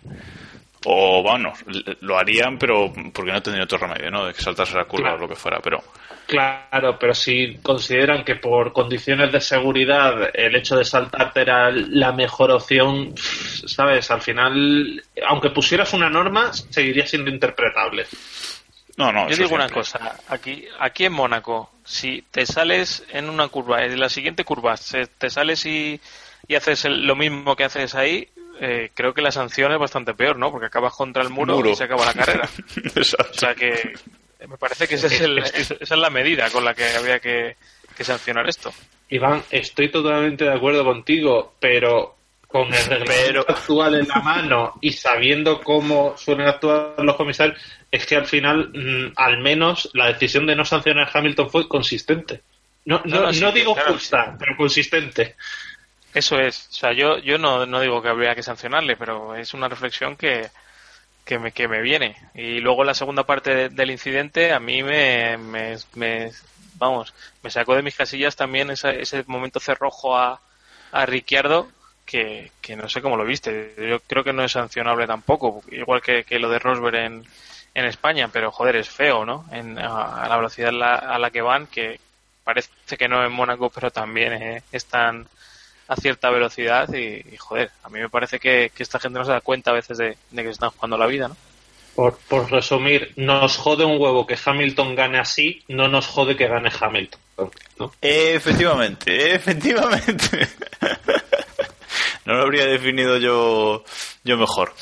[0.86, 1.54] O bueno,
[2.02, 4.26] lo harían, pero porque no tendría otro remedio, ¿no?
[4.26, 5.18] De que saltarse la curva Claro.
[5.18, 5.84] o lo que fuera, pero
[6.28, 12.12] Claro, pero si consideran que por condiciones de seguridad el hecho de saltarte era la
[12.12, 18.06] mejor opción, sabes, al final, aunque pusieras una norma, seguiría siendo interpretable.
[18.98, 19.30] No, no.
[19.30, 24.00] Yo digo una cosa, aquí, aquí en Mónaco, si te sales en una curva, en
[24.00, 26.00] la siguiente curva, se- te sales y,
[26.48, 28.28] y haces el- lo mismo que haces ahí,
[28.60, 30.52] eh, creo que la sanción es bastante peor, ¿no?
[30.52, 31.70] Porque acabas contra el muro, Muro.
[31.70, 32.50] y se acaba la carrera.
[32.96, 33.32] Exacto.
[33.36, 33.94] O sea que
[34.48, 37.56] me parece que esa es, el- esa es la medida con la que había que,
[37.96, 38.74] que sancionar esto.
[39.10, 42.17] Iván, estoy totalmente de acuerdo contigo, pero
[42.48, 47.60] con el reglamento actual en la mano y sabiendo cómo suelen actuar los comisarios,
[47.92, 51.68] es que al final, mm, al menos, la decisión de no sancionar a Hamilton fue
[51.68, 52.42] consistente.
[52.86, 55.36] No, no, No, digo claro, justa, pero consistente.
[56.14, 56.68] Eso es.
[56.70, 60.16] O sea, yo, yo no, no digo que habría que sancionarle, pero es una reflexión
[60.16, 60.48] que,
[61.26, 62.16] que, me, que me viene.
[62.34, 66.32] Y luego la segunda parte de- del incidente a mí me, me, me-
[66.76, 70.42] vamos, me sacó de mis casillas también esa- ese momento cerrojo a,
[70.94, 71.68] a Ricciardo
[72.08, 73.76] que, que no sé cómo lo viste.
[73.78, 77.24] Yo creo que no es sancionable tampoco, igual que, que lo de Rosberg en,
[77.76, 79.46] en España, pero joder, es feo, ¿no?
[79.52, 82.00] En, a, a la velocidad la- a la que van, que
[82.44, 85.28] parece que no en Mónaco, pero también eh, están
[85.90, 89.26] a cierta velocidad y, y, joder, a mí me parece que, que esta gente no
[89.26, 91.38] se da cuenta a veces de, de que se están jugando la vida, ¿no?
[91.96, 96.48] Por, por resumir, nos jode un huevo que Hamilton gane así, no nos jode que
[96.48, 97.20] gane Hamilton.
[97.80, 97.92] ¿no?
[98.02, 100.48] Efectivamente, efectivamente.
[102.28, 103.86] No lo habría definido yo,
[104.26, 104.74] yo mejor.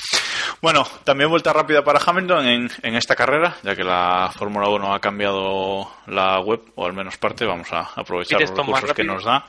[0.64, 4.96] Bueno, también vuelta rápida para Hamilton en, en esta carrera, ya que la Fórmula 1
[4.96, 9.24] ha cambiado la web, o al menos parte, vamos a aprovechar los recursos que nos
[9.24, 9.46] da.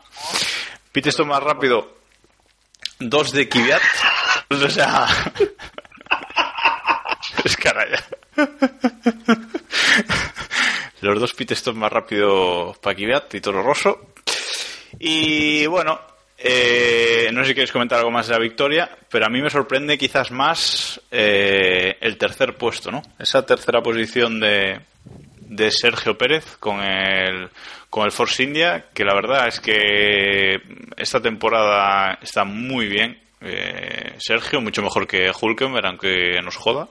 [0.92, 1.96] Pit stop más rápido,
[2.98, 3.80] dos de Kvyat,
[4.50, 5.06] o sea...
[7.44, 8.04] es caraya.
[11.00, 14.12] Los dos pit stops más rápido para Kvyat y Toro Rosso.
[14.98, 15.98] Y bueno,
[16.38, 19.50] eh, no sé si queréis comentar algo más de la victoria, pero a mí me
[19.50, 23.02] sorprende quizás más eh, el tercer puesto, ¿no?
[23.18, 24.80] Esa tercera posición de,
[25.40, 27.48] de Sergio Pérez con el,
[27.88, 30.60] con el Force India, que la verdad es que
[30.96, 33.18] esta temporada está muy bien.
[33.40, 36.88] eh, Sergio, mucho mejor que Hulkenberg, aunque nos joda.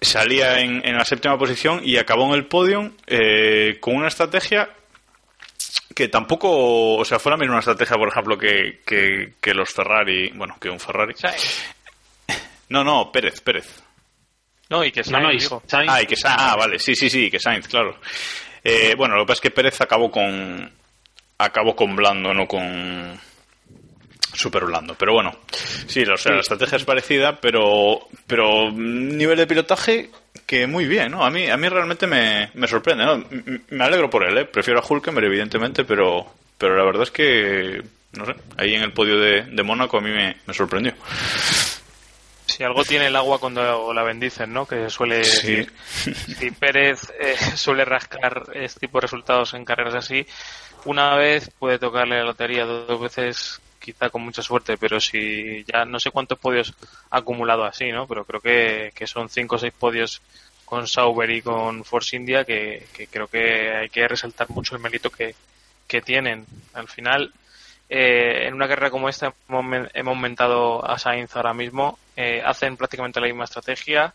[0.00, 4.68] Salía en, en la séptima posición y acabó en el podium eh, con una estrategia
[5.94, 10.30] que tampoco, o sea, fue la misma estrategia, por ejemplo, que, que, que los Ferrari,
[10.34, 11.14] bueno, que un Ferrari.
[12.68, 13.82] No, no, Pérez, Pérez.
[14.70, 15.62] No, y que No, no, Sainz, y digo.
[15.66, 17.98] Sainz- Ah, y que Sa- ah, vale, sí, sí, sí, que Sainz, claro.
[18.62, 20.72] Eh, bueno, lo que pasa es que Pérez acabó con
[21.38, 23.20] acabó con blando, no con
[24.34, 24.94] super blando.
[24.94, 25.32] Pero bueno,
[25.86, 30.10] sí, o sea, la estrategia es parecida, pero pero nivel de pilotaje
[30.46, 31.24] que muy bien, ¿no?
[31.24, 33.14] A mí a mí realmente me, me sorprende, ¿no?
[33.14, 34.44] M- Me alegro por él, ¿eh?
[34.44, 36.26] Prefiero a Hulkenberg, evidentemente, pero
[36.58, 40.00] pero la verdad es que no sé, ahí en el podio de, de Mónaco a
[40.00, 40.92] mí me, me sorprendió.
[42.46, 44.66] Si algo tiene el agua cuando la bendicen, ¿no?
[44.66, 45.56] Que suele Sí.
[45.56, 45.72] decir.
[46.38, 50.24] Si Pérez eh, suele rascar este tipo de resultados en carreras así,
[50.84, 55.84] una vez puede tocarle la lotería, dos veces quizá con mucha suerte, pero si ya
[55.84, 56.74] no sé cuántos podios
[57.10, 58.06] ha acumulado así, ¿no?
[58.08, 60.20] Pero creo que, que son cinco o seis podios
[60.64, 64.82] con Sauber y con Force India que, que creo que hay que resaltar mucho el
[64.82, 65.34] mérito que,
[65.86, 66.46] que tienen.
[66.72, 67.32] Al final,
[67.88, 72.76] eh, en una carrera como esta hemos, hemos aumentado a Sainz ahora mismo, eh, hacen
[72.76, 74.14] prácticamente la misma estrategia,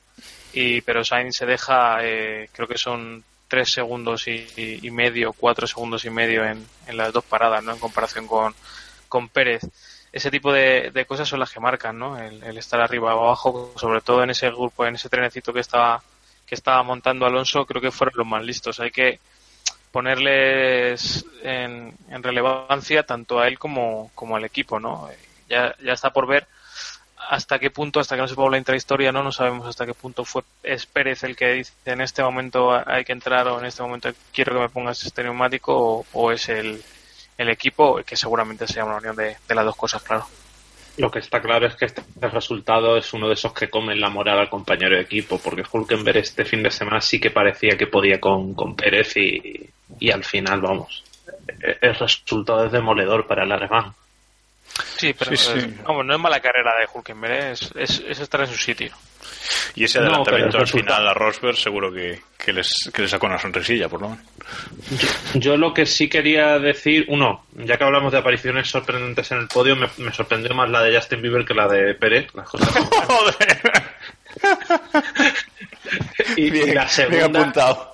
[0.51, 5.65] y pero Sainz se deja, eh, creo que son tres segundos y- y medio, cuatro
[5.67, 7.71] segundos y medio en, en las dos paradas, ¿no?
[7.73, 8.53] En comparación con,
[9.09, 9.63] con Pérez.
[10.11, 12.17] Ese tipo de, de cosas son las que marcan, ¿no?
[12.17, 16.01] El, estar arriba o abajo, sobre todo en ese grupo, en ese trenecito que estaba
[16.45, 18.79] que estaba montando Alonso, creo que fueron los más listos.
[18.79, 19.19] Hay que
[19.91, 25.09] ponerles en, relevancia tanto a él como, como al equipo, ¿no?
[25.47, 26.47] Ya, ya está por ver
[27.29, 30.25] hasta qué punto, hasta que no sepamos la intrahistoria, no, no sabemos hasta qué punto
[30.25, 33.83] fue es Pérez el que dice en este momento hay que entrar o en este
[33.83, 36.81] momento quiero que me pongas este neumático o es el,
[37.39, 40.25] el equipo, que seguramente sea una unión de, las dos cosas, claro.
[40.97, 44.09] Lo que está claro es que este resultado es uno de esos que comen la
[44.09, 47.87] moral al compañero de equipo, porque Hulkenberg este fin de semana sí que parecía que
[47.87, 51.05] podía con, con Pérez y, y al final, vamos,
[51.47, 53.93] e- el resultado es demoledor para el alemán.
[54.97, 55.59] Sí, pero Sí, sí.
[55.59, 57.51] eh, vamos, no es mala carrera de Hulkenberg, ¿eh?
[57.51, 58.93] es, es, es estar en su sitio.
[59.75, 63.27] Y ese No, adelantamiento al final a Rosberg seguro que, que les, que les sacó
[63.27, 64.25] una sonrisilla, por lo menos.
[65.35, 69.47] Yo lo que sí quería decir, uno, ya que hablamos de apariciones sorprendentes en el
[69.47, 72.69] podio, me, me sorprendió más la de Justin Bieber que la de Pérez, las cosas
[72.73, 73.35] como son.
[76.37, 77.88] y, y la segunda, apuntado.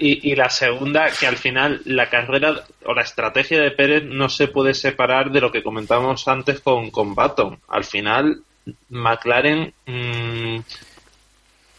[0.00, 4.48] Y, la segunda, que al final la carrera o la estrategia de Pérez no se
[4.48, 7.58] puede separar de lo que comentábamos antes con, con Baton.
[7.68, 8.42] Al final,
[8.90, 10.58] McLaren mm,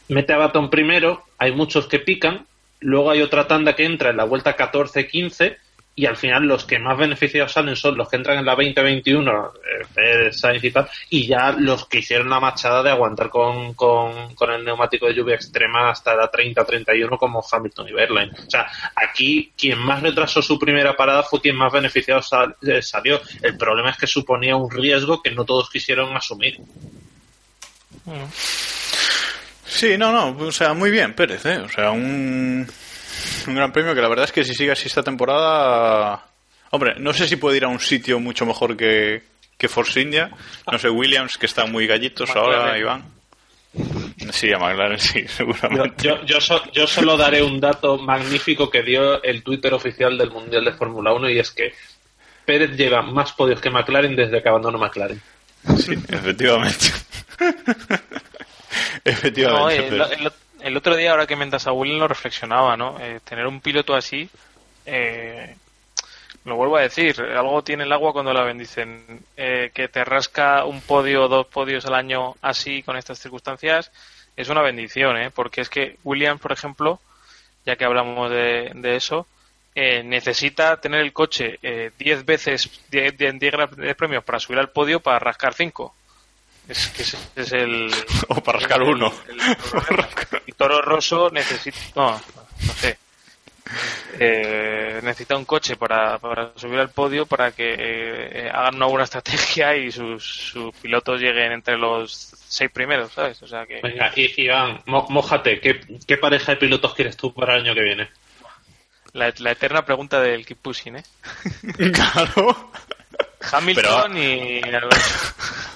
[0.09, 2.45] mete a Baton primero, hay muchos que pican,
[2.79, 5.57] luego hay otra tanda que entra en la vuelta 14-15
[5.99, 9.51] y al final los que más beneficiados salen son los que entran en la 2021,
[9.97, 10.29] eh,
[11.09, 15.07] y y ya los que hicieron la machada de aguantar con, con, con el neumático
[15.07, 18.29] de lluvia extrema hasta la 30-31 como Hamilton y Berlin.
[18.29, 22.83] O sea, aquí quien más retrasó su primera parada fue quien más beneficiado sal- eh,
[22.83, 23.19] salió.
[23.41, 26.59] El problema es que suponía un riesgo que no todos quisieron asumir.
[29.65, 31.57] Sí, no, no, o sea, muy bien, Pérez, ¿eh?
[31.57, 32.67] O sea, un,
[33.47, 36.25] un gran premio que la verdad es que si sigue así esta temporada...
[36.71, 39.23] Hombre, no sé si puede ir a un sitio mucho mejor que,
[39.57, 40.29] que Force India.
[40.69, 42.77] No sé, Williams, que están muy gallitos ahora.
[42.77, 43.05] Iván.
[44.31, 46.03] Sí, a McLaren sí, Yo, seguramente.
[46.03, 50.31] yo, yo, so- yo solo daré un dato magnífico que dio el Twitter oficial del
[50.31, 51.73] Mundial de Fórmula 1 y es que
[52.45, 55.21] Pérez lleva más podios que McLaren desde que abandonó McLaren.
[55.77, 56.87] Sí, efectivamente.
[59.05, 59.87] No, efectivamente.
[59.87, 60.31] el, el-
[60.67, 62.99] el otro día, ahora que mientras William lo reflexionaba, ¿no?
[62.99, 64.29] Eh, tener un piloto así,
[64.85, 65.55] eh,
[66.43, 69.21] lo vuelvo a decir, algo tiene el agua cuando la bendicen.
[69.35, 73.91] Eh, que te rasca un podio o dos podios al año así, con estas circunstancias,
[74.35, 75.31] es una bendición, ¿eh?
[75.31, 76.99] Porque es que Williams, por ejemplo,
[77.65, 79.27] ya que hablamos de, eso,
[79.75, 81.59] eh, necesita tener el coche
[81.97, 85.93] 10 veces 10 10 premios para subir al podio para rascar 5.
[86.67, 87.89] Es que ese es el.
[88.29, 89.13] O para rascar uno.
[89.29, 91.77] el- Toro Rosso necesita.
[91.95, 92.97] No, no sé.
[94.19, 99.03] Eh, necesita un coche para, para subir al podio para que eh, hagan una buena
[99.03, 102.13] estrategia y sus, sus pilotos lleguen entre los
[102.47, 103.41] seis primeros, ¿sabes?
[103.43, 103.81] O sea que.
[103.81, 107.81] Venga, Iván, mo- mójate, ¿qué, ¿qué pareja de pilotos quieres tú para el año que
[107.81, 108.09] viene?
[109.13, 111.03] La, la eterna pregunta del keep pushing, ¿eh?
[111.93, 112.71] Claro.
[113.51, 114.61] Hamilton y.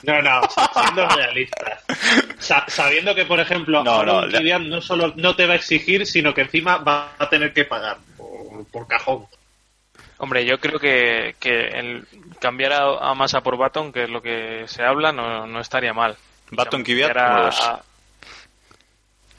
[0.03, 0.41] No, no,
[0.73, 1.83] siendo realistas.
[2.39, 4.25] Sa- sabiendo que, por ejemplo, No, no,
[4.59, 7.97] no solo no te va a exigir, sino que encima va a tener que pagar
[8.17, 9.27] por, por cajón.
[10.17, 12.07] Hombre, yo creo que, que el
[12.39, 15.93] cambiar a, a Massa por Baton, que es lo que se habla, no, no estaría
[15.93, 16.17] mal.
[16.49, 17.81] Baton Kvyat, a- a-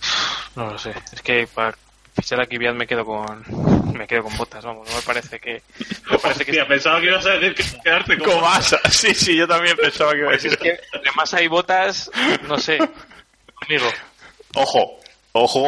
[0.55, 0.95] No lo sé.
[1.13, 1.75] Es que para
[2.15, 3.43] fichar a Kvyat me quedo con
[3.97, 4.89] me quedo con botas, vamos.
[4.89, 5.63] No me parece que
[6.11, 8.31] me parece que Hostia, pensaba que ibas a decir que quedarte con...
[8.31, 8.81] Con masa.
[8.91, 10.81] Sí, sí, yo también pensaba que iba a pues es que
[11.37, 12.11] de botas,
[12.49, 12.79] no sé.
[13.67, 13.87] Amigo,
[14.55, 15.01] Ojo,
[15.33, 15.63] ojo,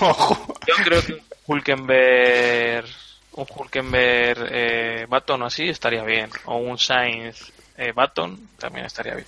[0.00, 0.54] ojo.
[0.66, 2.86] yo creo que un Hulkenberg
[3.32, 9.14] un Hulkenberg eh, Baton o así estaría bien o un Sainz eh, Baton también estaría
[9.14, 9.26] bien.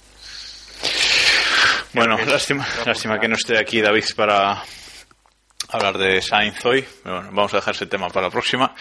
[1.92, 4.62] Bueno, lástima, lástima que no esté aquí David para
[5.72, 6.84] hablar de Sainz hoy.
[7.04, 8.74] Bueno, vamos a dejar ese tema para la próxima.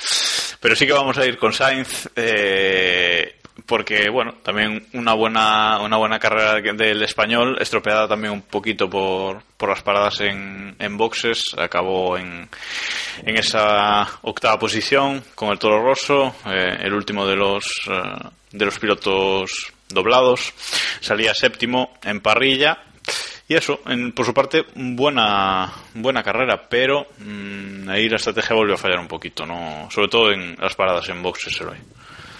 [0.60, 5.98] Pero sí que vamos a ir con Sainz eh, porque, bueno, también una buena una
[5.98, 11.54] buena carrera del español, estropeada también un poquito por, por las paradas en, en boxes.
[11.58, 12.50] Acabó en,
[13.24, 18.66] en esa octava posición con el Toro Rosso, eh, el último de los, eh, de
[18.66, 20.54] los pilotos doblados.
[21.02, 22.84] Salía séptimo en parrilla.
[23.50, 28.76] Y eso, en- por su parte, buena buena carrera, pero mm, ahí la estrategia volvió
[28.76, 31.78] a fallar un poquito, no sobre todo en las paradas en boxes hoy.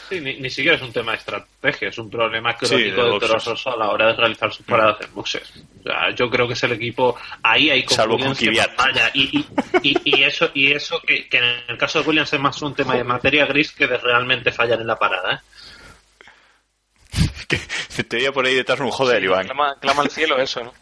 [0.08, 3.04] Sí, ni, ni siquiera es un tema de estrategia, es un problema Sí, crónico de
[3.04, 3.30] de, boxes.
[3.30, 5.54] Toro Rosso a la hora de realizar sus paradas en boxes.
[5.80, 8.76] O sea, yo creo que es el equipo ahí hay Salvo con Kvyat.
[8.76, 9.12] falla.
[9.14, 9.46] Y, y,
[9.84, 12.74] y, y eso y eso que, que en el caso de Williams es más un
[12.76, 15.34] tema de materia gris que de realmente fallar en la parada.
[15.36, 17.28] ¿eh?
[17.96, 19.46] Que te veía por ahí detrás un joder, Iván.
[19.46, 20.74] Clama, clama al cielo eso, ¿no?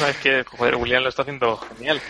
[0.00, 2.00] No, es que, joder, William lo está haciendo genial.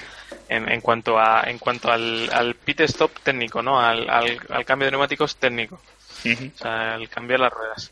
[0.48, 3.78] En, en cuanto a en cuanto al, al pit stop técnico, ¿no?
[3.80, 5.80] Al, al, al cambio de neumáticos técnico.
[6.24, 7.90] O sea, el cambiar las ruedas.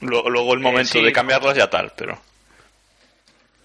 [0.00, 1.02] Luego, luego el momento sí.
[1.02, 2.18] de cambiarlas ya tal, pero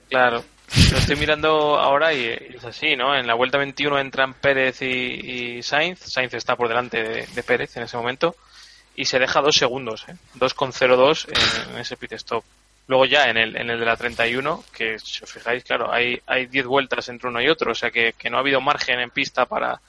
[0.09, 0.43] Claro.
[0.91, 3.15] Lo estoy mirando ahora y es así, ¿no?
[3.15, 4.85] En la vuelta 21 entran Pérez y,
[5.57, 5.99] y Sainz.
[5.99, 8.35] Sainz está por delante de, de Pérez en ese momento.
[8.95, 10.15] Y se deja dos segundos, ¿eh?
[10.35, 12.43] 2,02 en, en ese pit stop.
[12.87, 16.21] Luego ya en el, en el de la 31, que si os fijáis, claro, hay,
[16.27, 17.71] hay 10 vueltas entre uno y otro.
[17.71, 19.81] O sea que, que no ha habido margen en pista para,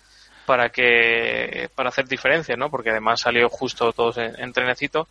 [0.47, 2.71] para que para hacer diferencias, ¿no?
[2.71, 5.09] Porque además salió justo todos en, en trenecito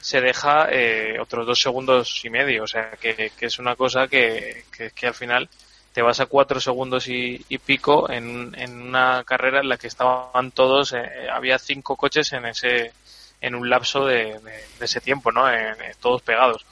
[0.00, 2.64] se deja eh, otros dos segundos y medio.
[2.64, 5.48] O sea, que, que es una cosa que, que, que al final
[5.92, 10.52] te vas a cuatro segundos y, pico en, en una carrera en la que estaban
[10.52, 12.92] todos, eh, había cinco coches en ese
[13.40, 14.36] en un lapso de,
[14.80, 15.48] ese tiempo, ¿no?
[15.50, 16.64] En- en- todos pegados.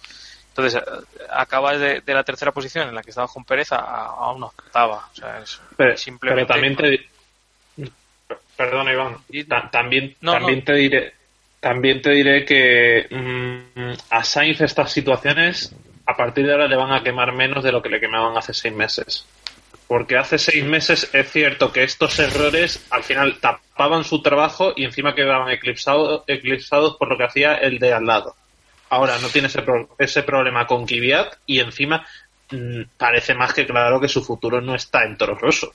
[0.57, 3.77] Entonces, eh, acabas de, de la tercera posición en la que estaba con Pérez a,
[3.79, 5.09] a una octava.
[5.13, 6.47] O sea, es Pero, simplemente...
[6.47, 7.09] pero también te
[8.57, 9.17] perdona Iván
[9.49, 10.65] ta- también No, también no.
[10.65, 11.13] te diré
[11.61, 15.75] también te diré que mm, a Sainz estas situaciones
[16.07, 18.55] a partir de ahora le van a quemar menos de lo que le quemaban hace
[18.55, 19.27] seis meses
[19.89, 24.85] Porque hace seis meses es cierto que estos errores al final tapaban su trabajo y
[24.85, 28.35] encima quedaban eclipsado- eclipsados por lo que hacía el de al lado.
[28.89, 32.07] Ahora no tiene ese, pro- ese problema con Kvyat y encima
[32.51, 35.73] mm, parece más que claro que su futuro no está en Toro Rosso.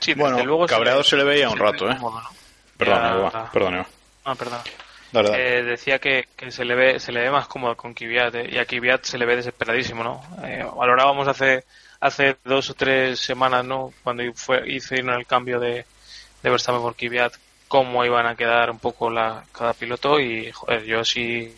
[0.00, 1.94] Sí, Bueno, desde luego cabreado se le veía un ve rato, ¿eh?
[1.96, 2.28] cómodo, ¿no?
[2.76, 3.86] Perdón, Ya- perdón.
[4.24, 4.60] Ah, perdón.
[5.36, 8.48] Eh, decía que, que se le ve se le ve más cómodo con Kvyat eh,
[8.52, 10.22] y a Kvyat se le ve desesperadísimo, ¿no?
[10.42, 11.64] Eh, valorábamos hace
[12.00, 13.92] hace dos o tres semanas, ¿no?
[14.02, 15.84] Cuando fue hicieron el cambio de,
[16.42, 17.34] de Verstappen por Kvyat,
[17.72, 21.56] cómo iban a quedar un poco la, cada piloto y joder, yo si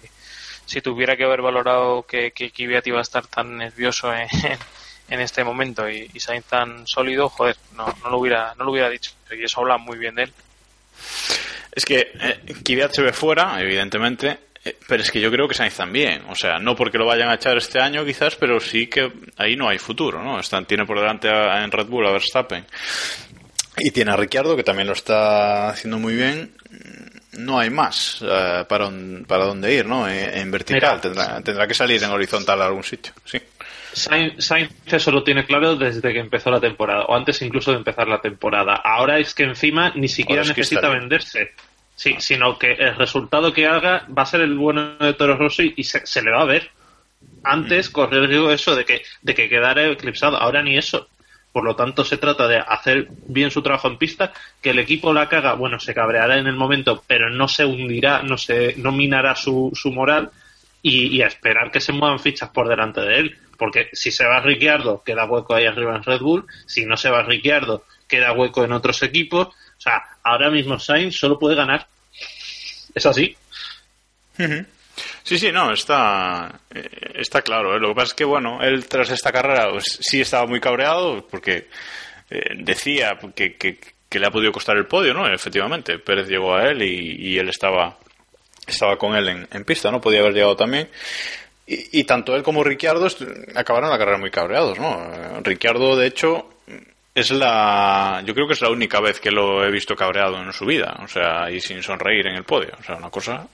[0.65, 4.29] si tuviera que haber valorado que, que Kvyat iba a estar tan nervioso en,
[5.09, 8.89] en este momento y, Sainz tan sólido, joder, no, no lo hubiera no lo hubiera
[8.89, 10.33] dicho y eso habla muy bien de él.
[11.73, 15.55] Es que eh, Kvyat se ve fuera, evidentemente, eh, pero es que yo creo que
[15.57, 16.23] Sainz también.
[16.29, 19.57] O sea, no porque lo vayan a echar este año quizás, pero sí que ahí
[19.57, 20.39] no hay futuro, ¿no?
[20.39, 22.65] Están, tiene por delante en Red Bull a Verstappen.
[23.79, 26.53] Y tiene a Ricciardo, que también lo está haciendo muy bien.
[27.33, 30.09] No hay más eh, para, un- para dónde ir, ¿no?
[30.09, 30.81] En, en vertical.
[30.81, 31.01] Mira.
[31.01, 33.13] tendrá, tendrá que salir en horizontal a algún sitio.
[33.25, 33.39] Sí.
[33.93, 37.79] Sainz, Sainz eso lo tiene claro desde que empezó la temporada, o antes incluso de
[37.79, 38.75] empezar la temporada.
[38.77, 41.53] Ahora es que encima ni siquiera Ahora es que necesita venderse,
[41.95, 45.63] sí, sino que el resultado que haga va a ser el bueno de Toro Rosso
[45.63, 46.71] y, y se, se le va a ver.
[47.45, 51.09] Antes corrió el riesgo eso de que, de que quedara eclipsado, ahora ni eso.
[51.55, 55.13] Por lo tanto, se trata de hacer bien su trabajo en pista, que el equipo
[55.13, 58.91] la caga, bueno, se cabreará en el momento, pero no se hundirá, no se, no
[58.91, 60.33] minará su, su moral
[60.83, 63.39] y, a esperar que se muevan fichas por delante de él.
[63.57, 66.45] Porque si se va Ricciardo, queda hueco ahí arriba en Red Bull.
[66.67, 69.47] Si no se va Ricciardo, queda hueco en otros equipos.
[69.47, 71.87] O sea, ahora mismo Sainz solo puede ganar.
[72.97, 73.37] Es así.
[75.25, 77.75] Sí, sí, no, está, eh, está claro.
[77.75, 77.81] ¿eh?
[77.81, 81.27] Lo que pasa es que, bueno, él tras esta carrera pues, sí estaba muy cabreado
[81.27, 81.69] porque
[82.31, 85.27] eh, decía que, que, que le ha podido costar el podio, ¿no?
[85.27, 87.97] Efectivamente, Pérez llegó a él y, y él estaba,
[88.67, 89.99] estaba con él en, pista, ¿no?
[89.99, 90.91] Podía haber llegado también.
[91.67, 93.09] Y, y tanto él como Ricciardo
[93.55, 95.41] acabaron la carrera muy cabreados, ¿no?
[95.43, 96.51] Ricciardo, de hecho,
[97.15, 98.23] es la.
[98.27, 101.01] Yo creo que es la única vez que lo he visto cabreado en su vida,
[101.03, 102.73] o sea, y sin sonreír en el podio.
[102.79, 103.49] O sea, una cosa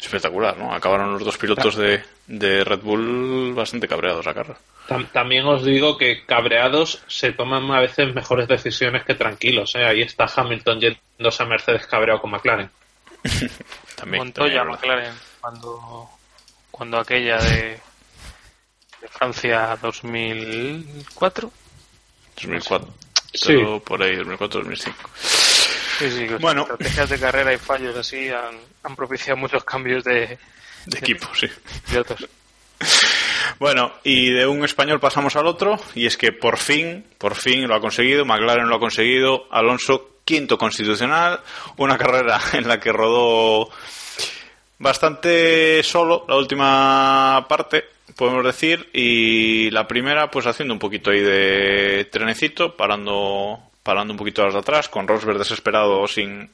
[0.00, 0.72] espectacular, ¿no?
[0.74, 4.58] Acabaron los dos pilotos de, de Red Bull bastante cabreados la carrera.
[4.88, 9.74] Tam- También os digo que cabreados se toman a veces mejores decisiones que tranquilos.
[9.74, 9.84] ¿eh?
[9.84, 12.70] Ahí está Hamilton yéndose a Mercedes cabreado con McLaren.
[13.94, 14.22] También.
[14.24, 16.08] Montoya, también, McLaren, cuando,
[16.70, 17.78] cuando aquella de,
[19.02, 21.50] de Francia 2004.
[22.36, 22.88] 2004.
[23.34, 23.48] Sí.
[23.48, 25.10] Pero por ahí, 2004, 2005.
[26.00, 26.62] Sí, sí, con Bueno.
[26.62, 30.38] estrategias de carrera y fallos así han, han propiciado muchos cambios de
[30.86, 31.46] De equipo, sí.
[31.88, 32.26] pilotos.
[33.58, 37.68] Bueno, y de un español pasamos al otro, y es que por fin, por fin
[37.68, 41.40] lo ha conseguido, McLaren lo ha conseguido, Alonso quinto constitucional,
[41.76, 43.68] una carrera en la que rodó
[44.78, 47.84] bastante solo la última parte,
[48.16, 54.18] podemos decir, y la primera pues haciendo un poquito ahí de trenecito, parando, parando un
[54.18, 56.50] poquito las de atrás, con Rosberg desesperado sin,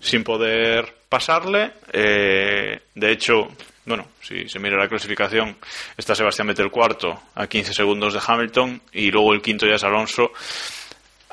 [0.00, 1.72] sin poder pasarle.
[1.92, 3.48] Eh, de hecho,
[3.84, 5.56] bueno, si se mira la clasificación,
[5.96, 9.84] está Sebastián Vettel cuarto a 15 segundos de Hamilton y luego el quinto ya es
[9.84, 10.30] Alonso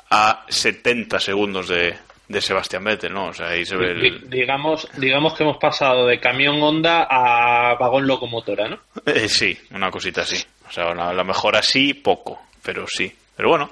[0.10, 1.96] a 70 segundos de,
[2.28, 3.28] de Sebastián Vettel, ¿no?
[3.28, 4.30] O sea, ahí se ve el...
[4.30, 8.80] Digamos, digamos que hemos pasado de camión Honda a vagón locomotora, ¿no?
[9.06, 10.44] Eh, sí, una cosita así.
[10.68, 13.12] O sea, la, la mejora sí, poco, pero sí.
[13.40, 13.70] Pero bueno,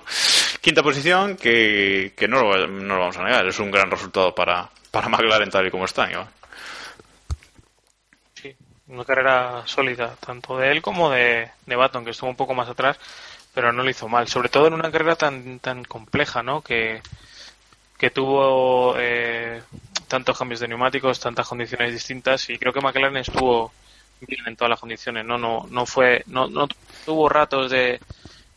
[0.62, 4.70] quinta posición que, que no, lo, no vamos a negar, es un gran resultado para,
[4.92, 6.10] para McLaren tal y como está.
[6.10, 6.30] Iván.
[8.34, 8.56] Sí,
[8.88, 12.70] una carrera sólida, tanto de él como de, de Baton, que estuvo un poco más
[12.70, 12.98] atrás,
[13.54, 14.30] pero no lo hizo mal.
[14.30, 16.62] Sobre todo en una carrera tan, tan compleja, ¿no?
[16.62, 17.02] Que,
[17.98, 19.62] que tuvo eh,
[20.08, 23.74] tantos cambios de neumáticos, tantas condiciones distintas, y creo que McLaren estuvo
[24.22, 25.38] bien en todas las condiciones, ¿no?
[25.38, 26.70] No, no fue, no, no
[27.06, 28.00] tuvo ratos de,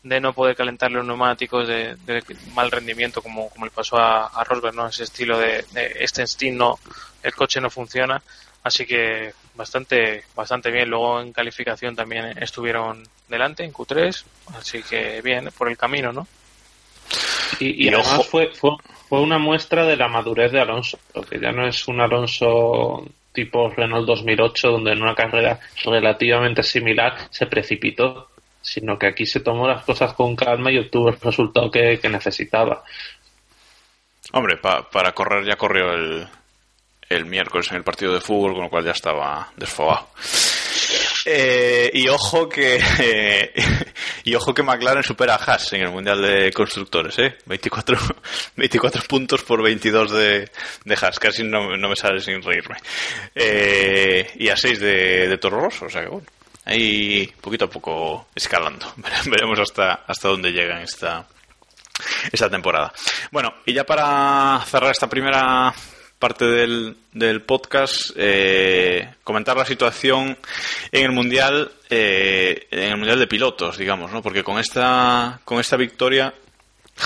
[0.03, 2.23] de no poder calentar los neumáticos, de, de
[2.53, 4.87] mal rendimiento, como, como le pasó a, a Rosberg, ¿no?
[4.87, 6.93] Ese estilo de, de este instinto, no,
[7.23, 8.21] el coche no funciona.
[8.63, 10.89] Así que bastante, bastante bien.
[10.89, 14.23] Luego en calificación también estuvieron delante en Q3,
[14.55, 16.27] así que bien por el camino, ¿no?
[17.59, 18.23] Y, y Y además ojo.
[18.23, 18.71] fue, fue,
[19.09, 23.69] fue una muestra de la madurez de Alonso, porque ya no es un Alonso tipo
[23.69, 28.29] Renault 2008, donde en una carrera relativamente similar se precipitó,
[28.61, 32.09] sino que aquí se tomó las cosas con calma y obtuvo el resultado que, que
[32.09, 32.83] necesitaba.
[34.33, 36.27] Hombre, pa- para correr ya corrió el,
[37.09, 40.07] el miércoles en el partido de fútbol, con lo cual ya estaba desfogado.
[41.25, 43.53] Eh, y ojo que eh,
[44.23, 47.37] y ojo que McLaren supera a Haas en el mundial de constructores, ¿eh?
[47.45, 47.95] 24,
[48.55, 50.49] 24 puntos por 22 de,
[50.85, 52.77] de Haas, casi no, no me sale sin reírme.
[53.35, 56.25] Eh, y a 6 de, de Toro Rosso, o sea que bueno,
[56.65, 58.93] ahí poquito a poco escalando.
[59.25, 61.27] Veremos hasta hasta dónde llegan esta
[62.31, 62.91] esta temporada.
[63.31, 65.73] Bueno, y ya para cerrar esta primera
[66.21, 70.37] parte del, del podcast, eh, comentar la situación
[70.91, 74.21] en el mundial, eh, en el mundial de pilotos, digamos, ¿no?
[74.21, 76.31] Porque con esta, con esta victoria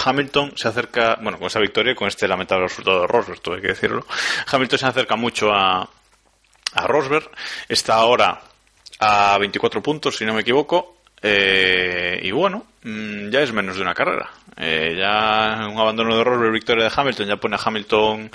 [0.03, 3.69] Hamilton se acerca, bueno, con esta victoria, con este lamentable resultado de Rosberg, tuve que
[3.69, 4.05] decirlo,
[4.51, 5.89] Hamilton se acerca mucho a,
[6.73, 7.29] a Rosberg,
[7.69, 8.41] está ahora
[8.99, 13.81] a 24 puntos, si no me equivoco, eh, y bueno, mm, ya es menos de
[13.81, 14.29] una carrera.
[14.57, 18.31] Eh, ya un abandono de Rosberg, victoria de Hamilton, ya pone a Hamilton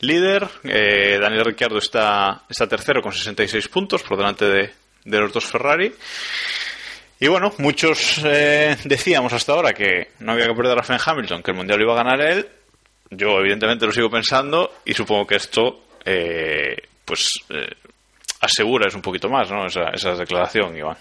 [0.00, 0.48] líder.
[0.64, 4.72] Eh, Daniel Ricciardo está, está tercero con 66 puntos por delante de,
[5.04, 5.92] de los dos Ferrari.
[7.22, 11.00] Y bueno, muchos eh, decíamos hasta ahora que no había que perder la fe en
[11.04, 12.48] Hamilton, que el mundial lo iba a ganar él.
[13.10, 17.28] Yo, evidentemente, lo sigo pensando y supongo que esto, eh, pues,
[18.40, 19.66] asegura es un poquito más, ¿no?
[19.66, 20.96] Esa, esa declaración, Iván.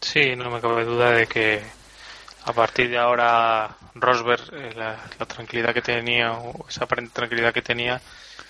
[0.00, 1.62] Sí, no me cabe duda de que
[2.44, 6.32] a partir de ahora Rosberg, eh, la, la tranquilidad que tenía,
[6.68, 8.00] esa aparente tranquilidad que tenía,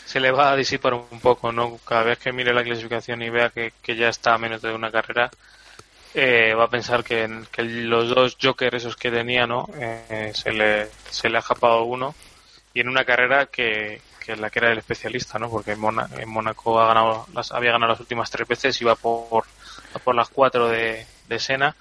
[0.04, 1.78] se le va a disipar un poco, ¿no?
[1.84, 4.72] Cada vez que mire la clasificación y vea que, que ya está a menos de
[4.72, 5.30] una carrera,
[6.14, 9.68] eh, va a pensar que, que los dos jokers esos que tenía, ¿no?
[9.74, 12.14] Eh, se, le, se le ha japado uno
[12.74, 14.00] y en una carrera que,
[14.34, 15.50] que la que era el especialista, ¿no?
[15.50, 15.80] Porque en,
[16.18, 19.44] en Mónaco ha ganado las, había ganado las últimas tres veces, iba por,
[20.04, 21.76] por las cuatro de, de Sena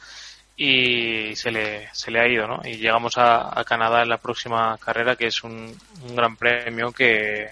[0.56, 2.62] y se le, se le ha ido, ¿no?
[2.64, 6.92] Y llegamos a, a Canadá en la próxima carrera, que es un, un gran premio
[6.92, 7.50] que,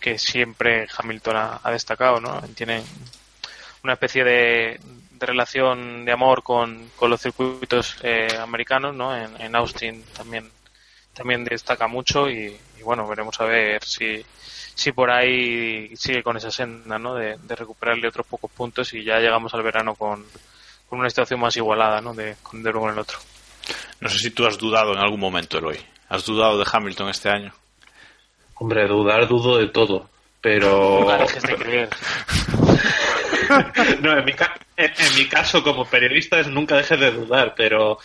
[0.00, 2.40] que siempre Hamilton ha, destacado, ¿no?
[2.54, 2.82] Tiene
[3.84, 4.80] una especie de,
[5.20, 9.16] relación de amor con, con los circuitos eh, americanos, ¿no?
[9.16, 10.50] En, en Austin también
[11.12, 14.24] también destaca mucho y, y bueno, veremos a ver si,
[14.74, 17.14] si por ahí sigue con esa senda, ¿no?
[17.14, 20.24] De, de recuperarle otros pocos puntos y ya llegamos al verano con,
[20.88, 22.14] con una situación más igualada, ¿no?
[22.14, 23.18] De, con de uno con el otro.
[24.00, 25.78] No sé si tú has dudado en algún momento, Eloy.
[26.08, 27.52] ¿Has dudado de Hamilton este año?
[28.54, 30.08] Hombre, dudar dudo de todo,
[30.40, 31.00] pero...
[31.00, 31.88] Nunca dejes de creer.
[34.02, 34.32] no, en mi,
[34.76, 37.98] en, en mi caso como periodista es nunca dejes de dudar, pero,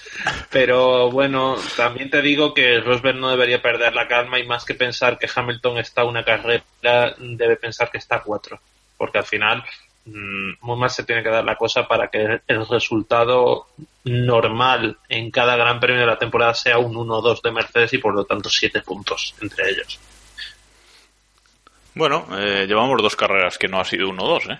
[0.49, 4.73] pero bueno, también te digo que Rosberg no debería perder la calma y más que
[4.73, 6.63] pensar que Hamilton está una carrera,
[7.19, 8.59] debe pensar que está cuatro,
[8.97, 9.63] porque al final
[10.05, 13.67] mm, muy mal se tiene que dar la cosa para que el resultado
[14.03, 18.13] normal en cada gran premio de la temporada sea un 1-2 de Mercedes y por
[18.13, 19.99] lo tanto 7 puntos entre ellos.
[21.95, 24.59] Bueno, eh, llevamos dos carreras que no ha sido 1-2, ¿eh?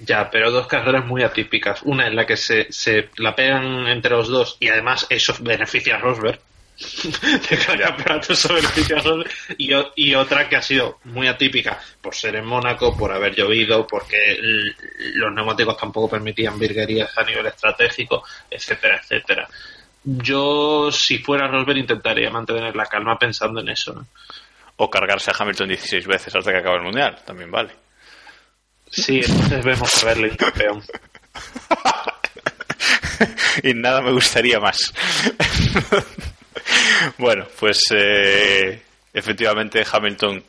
[0.00, 1.82] Ya, pero dos carreras muy atípicas.
[1.82, 5.96] Una en la que se, se la pegan entre los dos y además eso beneficia
[5.96, 6.40] a Rosberg.
[7.50, 9.30] de campeonato eso beneficia a Rosberg.
[9.58, 13.86] Y, y otra que ha sido muy atípica por ser en Mónaco, por haber llovido,
[13.86, 14.38] porque
[15.14, 19.48] los neumáticos tampoco permitían virguerías a nivel estratégico, etcétera, etcétera.
[20.04, 23.92] Yo, si fuera Rosberg, intentaría mantener la calma pensando en eso.
[23.94, 24.06] ¿no?
[24.76, 27.87] O cargarse a Hamilton 16 veces hasta que acabe el mundial, también vale.
[28.90, 30.82] Sí, entonces vemos a verle campeón.
[33.62, 34.78] y nada me gustaría más.
[37.18, 38.82] bueno, pues eh,
[39.12, 40.42] efectivamente Hamilton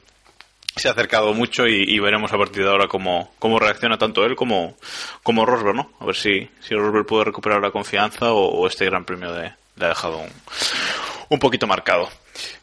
[0.76, 4.24] se ha acercado mucho y, y veremos a partir de ahora cómo, cómo reacciona tanto
[4.24, 4.78] él como,
[5.24, 5.92] como Rosberg, ¿no?
[6.00, 9.54] A ver si, si Rosberg puede recuperar la confianza o, o este gran premio de,
[9.76, 10.30] le ha dejado un,
[11.30, 12.10] un poquito marcado.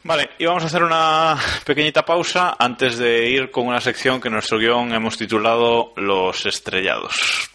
[0.03, 4.29] Vale, y vamos a hacer una pequeñita pausa antes de ir con una sección que
[4.29, 7.49] en nuestro guion hemos titulado Los estrellados.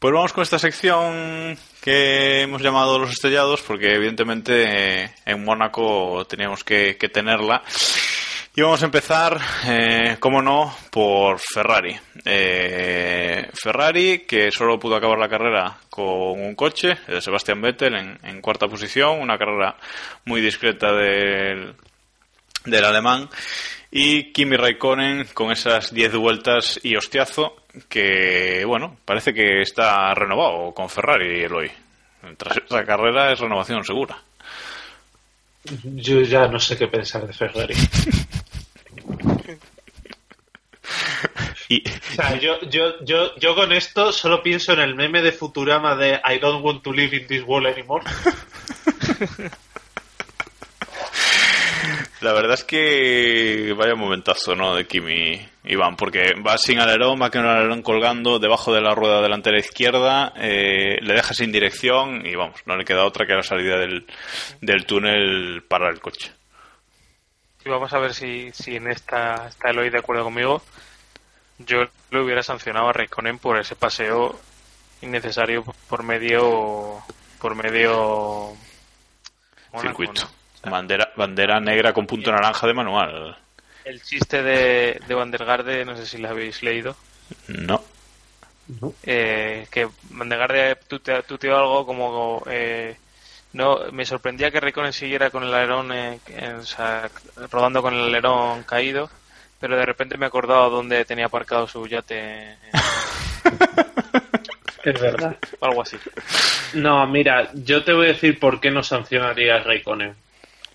[0.00, 6.26] Pues vamos con esta sección que hemos llamado Los Estrellados, porque evidentemente eh, en Mónaco
[6.26, 7.62] teníamos que, que tenerla.
[8.52, 11.96] Y vamos a empezar, eh, como no, por Ferrari.
[12.24, 17.94] Eh, Ferrari, que solo pudo acabar la carrera con un coche, el de Sebastián Vettel,
[17.94, 19.76] en, cuarta posición, una carrera
[20.24, 21.76] muy discreta del,
[22.64, 23.28] del alemán.
[23.92, 27.54] Y Kimi Raikkonen con esas 10 vueltas y hostiazo
[27.88, 31.70] que, bueno, parece que está renovado con Ferrari el hoy.
[32.36, 34.20] Tras esa carrera es renovación segura.
[35.82, 37.74] Yo ya no sé qué pensar de Ferrari.
[41.68, 45.30] Y, O sea, yo, yo, yo, yo con esto solo pienso en el meme de
[45.30, 48.02] Futurama de I don't want to live in this world anymore.
[52.20, 54.74] La verdad es que vaya momentazo, ¿no?
[54.74, 58.94] De Kimi Iván, porque va sin alerón, va con el alerón colgando debajo de la
[58.94, 63.32] rueda delantera izquierda, eh, le deja sin dirección y vamos, no le queda otra que
[63.32, 64.06] la salida del,
[64.60, 66.30] del túnel para el coche.
[67.64, 70.62] Y vamos a ver si, si en esta está Eloy de acuerdo conmigo.
[71.58, 74.38] Yo le hubiera sancionado a Raikkonen por ese paseo
[75.02, 77.02] innecesario por medio
[77.38, 78.54] por medio
[79.80, 80.22] Circuito.
[80.22, 80.39] ¿no?
[80.62, 83.36] Bandera, bandera negra con punto naranja de manual.
[83.84, 86.94] el chiste de, de Van der Garde, no sé si lo habéis leído,
[87.48, 87.82] No.
[89.04, 92.96] eh, que Van der Garde tuteó, tuteó algo como eh,
[93.54, 97.08] no me sorprendía que Raikkonen siguiera con el alerón eh, en- o sea,
[97.50, 99.10] rodando con el alerón caído
[99.58, 102.56] pero de repente me he acordado dónde tenía aparcado su yate
[104.84, 105.36] Es verdad.
[105.58, 105.96] o algo así
[106.74, 110.14] No, mira, yo te voy a decir por qué no sancionaría a Raikkonen.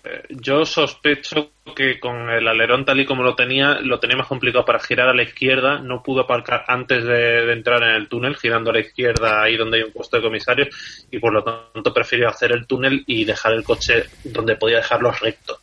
[0.06, 4.28] Eh, Yo sospecho que con el alerón tal y como lo tenía, lo tenía más
[4.28, 5.78] complicado para girar a la izquierda.
[5.78, 9.78] No pudo aparcar antes de, entrar en el túnel, girando a la izquierda ahí donde
[9.78, 10.66] hay un puesto de comisario,
[11.10, 15.10] y por lo tanto prefirió hacer el túnel y dejar el coche donde podía dejarlo
[15.10, 15.58] recto,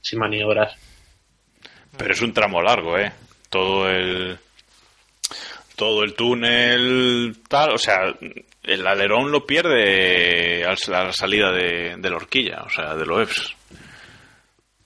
[0.00, 0.76] sin maniobras.
[1.96, 3.12] Pero es un tramo largo, ¿eh?
[3.48, 4.38] Todo el.
[5.78, 8.12] Todo el túnel, tal, o sea,
[8.64, 13.54] el alerón lo pierde a la salida de, la horquilla, o sea, de los EFS.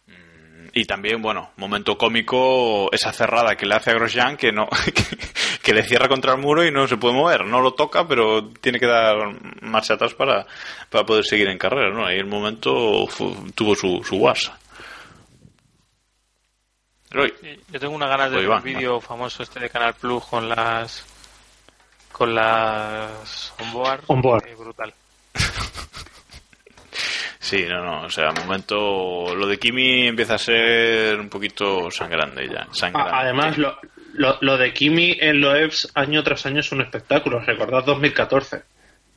[0.07, 4.69] Mm, Y también, bueno, momento cómico, esa cerrada que le hace a Grosjean que no,
[5.63, 7.47] que, le cierra contra el muro y no se puede mover.
[7.47, 9.17] No lo toca, pero tiene que dar
[9.63, 10.47] marcha atrás para,
[10.91, 12.05] para poder seguir en carrera, ¿no?
[12.05, 13.09] Ahí el momento
[13.55, 14.59] tuvo su, su guasa.
[17.13, 21.05] Yo tengo una ganas de ver el vídeo famoso este de Canal Plus con las
[22.11, 24.47] con las onboard, Onboard.
[24.47, 24.93] eh, brutal.
[27.39, 29.35] Sí, no, no, o sea, momento.
[29.35, 32.69] Lo de Kimi empieza a ser un poquito sangrante ya.
[32.73, 33.11] Sangrante.
[33.13, 33.77] Además, lo,
[34.15, 37.41] lo, lo de Kimi en Loebs año tras año es un espectáculo.
[37.41, 38.63] Recordad 2014.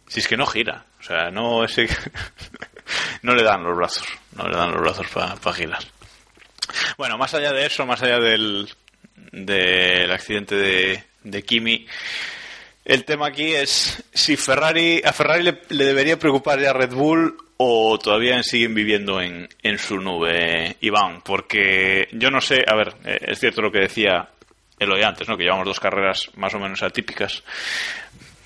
[0.08, 1.88] Si es que no gira, o sea, no ese
[3.22, 5.84] no le dan los brazos, no le dan los brazos para girar.
[6.98, 8.70] Bueno, más allá de eso, más allá del,
[9.32, 11.86] del accidente de, de Kimi,
[12.86, 17.98] el tema aquí es si Ferrari a Ferrari le, debería preocupar ya Red Bull o
[17.98, 23.20] todavía siguen viviendo en, en su nube, Iván, porque yo no sé, a ver, eh,
[23.22, 24.30] es cierto lo que decía
[24.78, 25.36] Eloy antes, ¿no?
[25.36, 27.44] que llevamos dos carreras más o menos atípicas,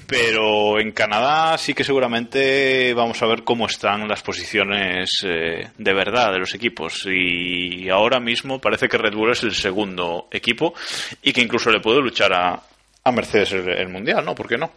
[0.10, 5.94] pero en Canadá sí que seguramente vamos a ver cómo están las posiciones eh, de
[5.94, 7.06] verdad de los equipos.
[7.06, 10.74] Y ahora mismo parece que Red Bull es el segundo equipo
[11.22, 12.60] y que incluso le puede luchar a,
[13.04, 14.34] a Mercedes el, el Mundial, ¿no?
[14.34, 14.72] ¿Por qué no?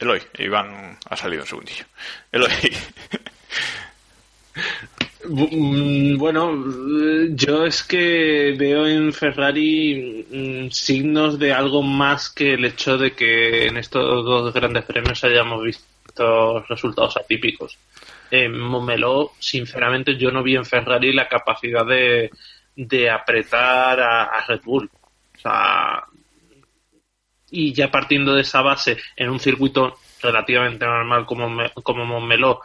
[0.00, 1.84] Eloy, Iván ha salido un segundillo.
[2.32, 2.50] Eloy.
[5.32, 12.54] Mm, Bueno, eh, yo es que veo en Ferrari mm, signos de algo más que
[12.54, 17.78] el hecho de que en estos dos grandes premios hayamos visto resultados atípicos.
[18.30, 22.30] En Momeló, sinceramente, yo no vi en Ferrari la capacidad de,
[22.74, 24.90] de apretar a, a Red Bull.
[25.36, 26.04] O sea,
[27.50, 31.48] y ya partiendo de esa base, en un circuito relativamente normal como,
[31.82, 32.60] como Montmeló,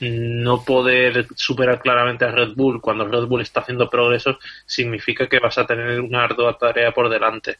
[0.00, 5.40] no poder superar claramente a Red Bull cuando Red Bull está haciendo progresos significa que
[5.40, 7.58] vas a tener una ardua tarea por delante.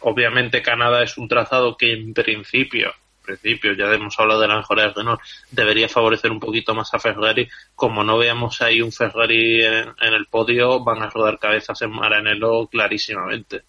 [0.00, 4.84] Obviamente Canadá es un trazado que en principio, principio ya hemos hablado de la mejora
[4.84, 5.20] de Renault,
[5.50, 7.48] debería favorecer un poquito más a Ferrari.
[7.74, 12.66] Como no veamos ahí un Ferrari en, el podio, van a rodar cabezas en Maranello
[12.68, 13.62] clarísimamente.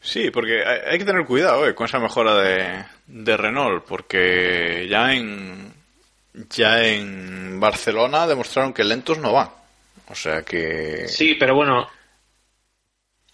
[0.00, 4.86] Sí, porque hay, hay que tener cuidado eh, con esa mejora de, de Renault, porque
[4.88, 5.79] ya en
[6.50, 9.48] ya en Barcelona demostraron que lentos no van.
[10.08, 11.88] O sea que Sí, pero bueno,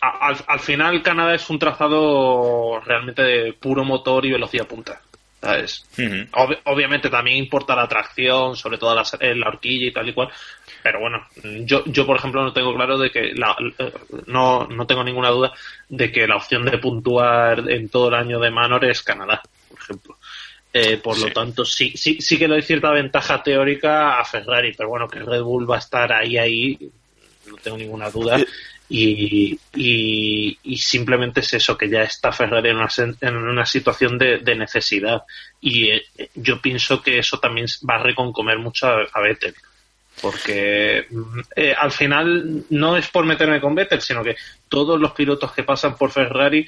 [0.00, 5.00] a- al, al final Canadá es un trazado realmente de puro motor y velocidad punta.
[5.40, 5.84] ¿sabes?
[6.32, 10.12] Ob- obviamente también importa la tracción, sobre todo la, en la horquilla y tal y
[10.14, 10.28] cual.
[10.82, 11.24] Pero bueno,
[11.64, 13.92] yo, yo por ejemplo no tengo claro de que la, eh,
[14.26, 15.52] no, no tengo ninguna duda
[15.88, 19.78] de que la opción de puntuar en todo el año de Manor es Canadá, por
[19.78, 20.15] ejemplo.
[20.78, 21.22] Eh, por Sí.
[21.22, 25.08] lo tanto, sí, sí, sí que le doy cierta ventaja teórica a Ferrari, pero bueno,
[25.08, 26.78] que Red Bull va a estar ahí, ahí,
[27.48, 28.38] no tengo ninguna duda.
[28.88, 32.88] Y, y, y simplemente es eso, que ya está Ferrari en una,
[33.20, 35.22] en una situación de, de necesidad.
[35.60, 36.02] Y eh,
[36.34, 39.54] yo pienso que eso también va a reconcomer mucho a, a Vettel.
[40.20, 44.36] Porque mm, eh, al final no es por meterme con Vettel, sino que
[44.68, 46.66] todos los pilotos que pasan por Ferrari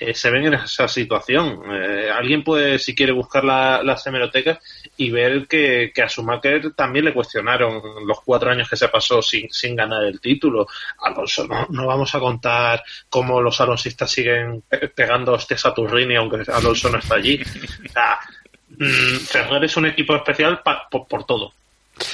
[0.00, 1.62] eh, se ven en esa situación.
[1.70, 4.58] Eh, alguien puede, si quiere, buscar las hemerotecas
[4.96, 9.20] y ver que, que a Schumacher también le cuestionaron los cuatro años que se pasó
[9.20, 10.66] sin, sin ganar el título.
[11.02, 16.88] Alonso, no, no vamos a contar cómo los alonsistas siguen pegando este Saturrini aunque Alonso
[16.88, 17.38] no está allí.
[17.38, 21.52] O mm, Ferrari es un equipo especial por todo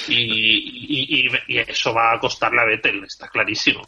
[0.08, 3.86] y, eso va a costarle a Vettel, está clarísimo.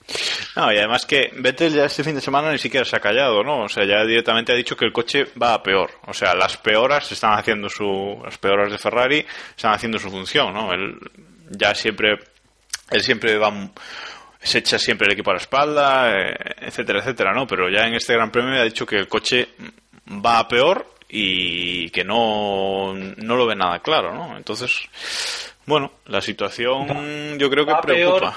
[0.57, 3.43] No, y además que Vettel ya este fin de semana ni siquiera se ha callado,
[3.43, 3.65] ¿no?
[3.65, 5.91] O sea, ya directamente ha dicho que el coche va a peor.
[6.07, 8.21] O sea, las peoras están haciendo su.
[8.25, 9.25] Las peoras de Ferrari
[9.57, 10.73] están haciendo su función, ¿no?
[10.73, 10.99] Él
[11.51, 12.19] ya siempre.
[12.91, 13.53] Él siempre va.
[14.41, 17.47] Se echa siempre el equipo a la espalda, eh, etcétera, etcétera, ¿no?
[17.47, 19.49] Pero ya en este Gran Premio ha dicho que el coche
[20.09, 24.37] va a peor y que no, no lo ve nada claro, ¿no?
[24.37, 24.89] Entonces,
[25.69, 28.35] bueno, la situación yo creo que preocupa.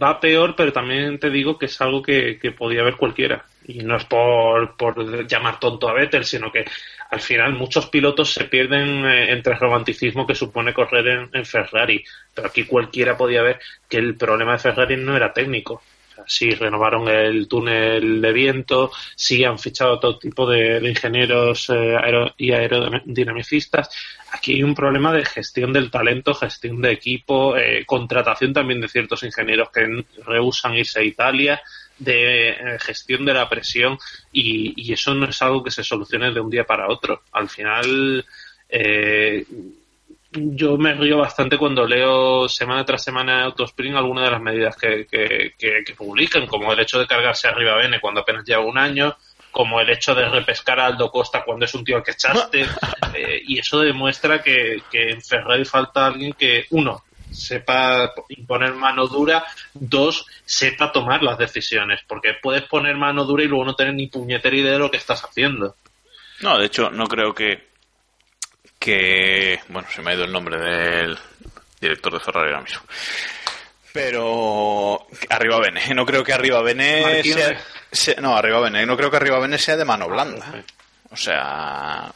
[0.00, 3.44] va peor, pero también te digo que es algo que, podía haber cualquiera.
[3.66, 6.66] Y no es por, por llamar tonto a Vettel, sino que
[7.10, 12.04] al final muchos pilotos se pierden eh, entre el romanticismo que supone correr en, Ferrari.
[12.34, 15.82] Pero aquí cualquiera podía ver que el problema de Ferrari no era técnico.
[16.26, 21.96] Sí, renovaron el túnel de viento, sí han fichado todo tipo de, ingenieros eh,
[22.38, 23.90] y aerodinamicistas,
[24.32, 28.88] aquí hay un problema de gestión del talento, gestión de equipo, eh, contratación también de
[28.88, 31.62] ciertos ingenieros que rehusan irse a Italia,
[31.98, 33.98] de eh, gestión de la presión
[34.32, 37.22] y, eso no es algo que se solucione de un día para otro.
[37.32, 38.24] Al final,
[38.68, 39.44] eh,
[40.34, 44.76] yo me río bastante cuando leo semana tras semana en Autospring algunas de las medidas
[44.76, 49.16] que, que, publican, como el hecho de cargarse arriba Bene cuando apenas lleva un año,
[49.50, 52.66] como el hecho de repescar a Aldo Costa cuando es un tío al que echaste.
[53.16, 59.44] Eh, y eso demuestra que, en Ferrari falta alguien que, uno, sepa imponer mano dura,
[59.72, 64.08] dos, sepa tomar las decisiones, porque puedes poner mano dura y luego no tener ni
[64.08, 65.76] puñetera idea de lo que estás haciendo.
[66.40, 67.73] No, de hecho, no creo que.
[68.84, 69.58] Que.
[69.68, 71.18] Bueno, se me ha ido el nombre del
[71.80, 72.82] director de Ferrari ahora mismo.
[73.92, 77.22] Pero arriba Bene, no creo que arriba Bene
[77.92, 80.64] sea, no, arriba Bene, no creo que arriba Bene sea de mano blanda.
[81.10, 82.12] O sea,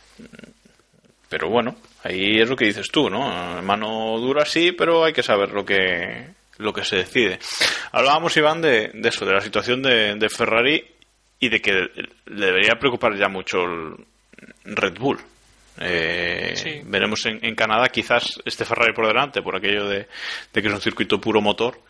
[1.29, 3.63] pero bueno, ahí es lo que dices tú, ¿no?
[3.63, 6.27] Mano dura sí, pero hay que saber lo que
[6.59, 7.39] lo que se decide.
[7.93, 10.85] Hablábamos Iván de, de eso, de la situación de, de Ferrari
[11.39, 11.73] y de que
[12.27, 15.21] le debería preocupar ya mucho el Red Bull.
[15.81, 20.09] Eh, veremos en, Canadá quizás este Ferrari por delante por aquello de,
[20.53, 21.81] que es un circuito puro motor,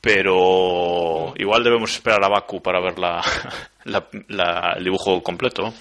[0.00, 2.98] pero igual debemos esperar a Baku para ver
[3.84, 5.72] la, el dibujo completo.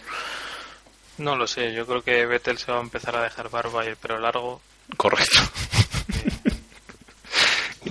[1.18, 3.89] No lo sé, yo creo que Vettel se va a empezar a dejar barba y
[3.89, 4.62] el pelo largo.
[4.98, 5.39] Correcto.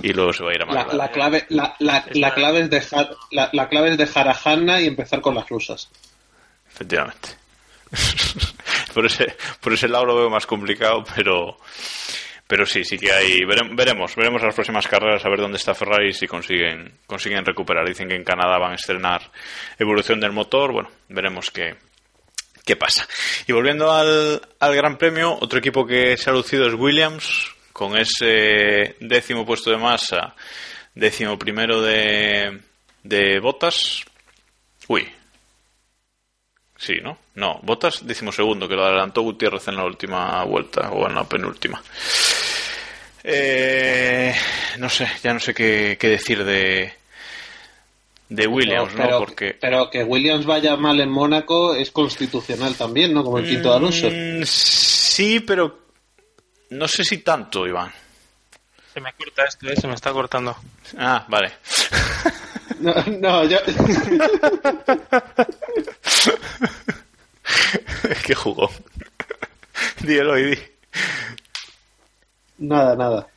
[0.01, 3.15] y luego se va a ir a la, la, clave la, la, clave es dejar
[3.31, 5.89] la, clave es dejar a Hanna y empezar con las rusas
[6.67, 7.29] efectivamente
[8.93, 11.57] por ese, por ese lado lo veo más complicado, pero,
[12.47, 13.43] pero sí, sí que hay.
[13.45, 17.87] Veremos, veremos las próximas carreras a ver dónde está Ferrari y si consiguen, consiguen recuperar.
[17.87, 19.31] Dicen que en Canadá van a estrenar
[19.77, 20.71] evolución del motor.
[20.71, 21.75] Bueno, veremos qué,
[22.65, 23.07] qué pasa.
[23.47, 27.97] Y volviendo al, al Gran Premio, otro equipo que se ha lucido es Williams, con
[27.97, 30.35] ese décimo puesto de masa,
[30.93, 32.59] décimo primero de,
[33.01, 34.05] de botas.
[34.87, 35.09] Uy,
[36.77, 37.17] Sí, ¿no?
[37.35, 41.81] No, Botas segundo, que lo adelantó Gutiérrez en la última vuelta o en la penúltima.
[43.23, 44.35] Eh,
[44.79, 46.93] no sé, ya no sé qué, decir de,
[48.27, 49.19] de Williams, ¿no?
[49.19, 49.57] Porque...
[49.59, 53.23] pero que Williams vaya mal en Mónaco es constitucional también, ¿no?
[53.23, 54.09] Como el quinto de Alonso.
[54.11, 55.79] Mm, sí, pero
[56.71, 57.91] no sé si tanto, Iván.
[58.93, 59.75] Se me corta esto, ¿eh?
[59.75, 60.55] se me está cortando.
[60.97, 61.53] Ah, vale.
[62.79, 63.57] No, no, yo...
[68.25, 68.69] ¿Qué jugó?
[69.99, 70.57] Díelo y di.
[72.59, 73.27] Nada, nada.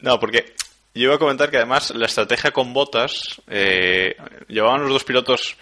[0.00, 0.54] No, porque
[0.94, 4.16] yo iba a comentar que además la estrategia con botas, eh,
[4.48, 5.56] llevaban los dos pilotos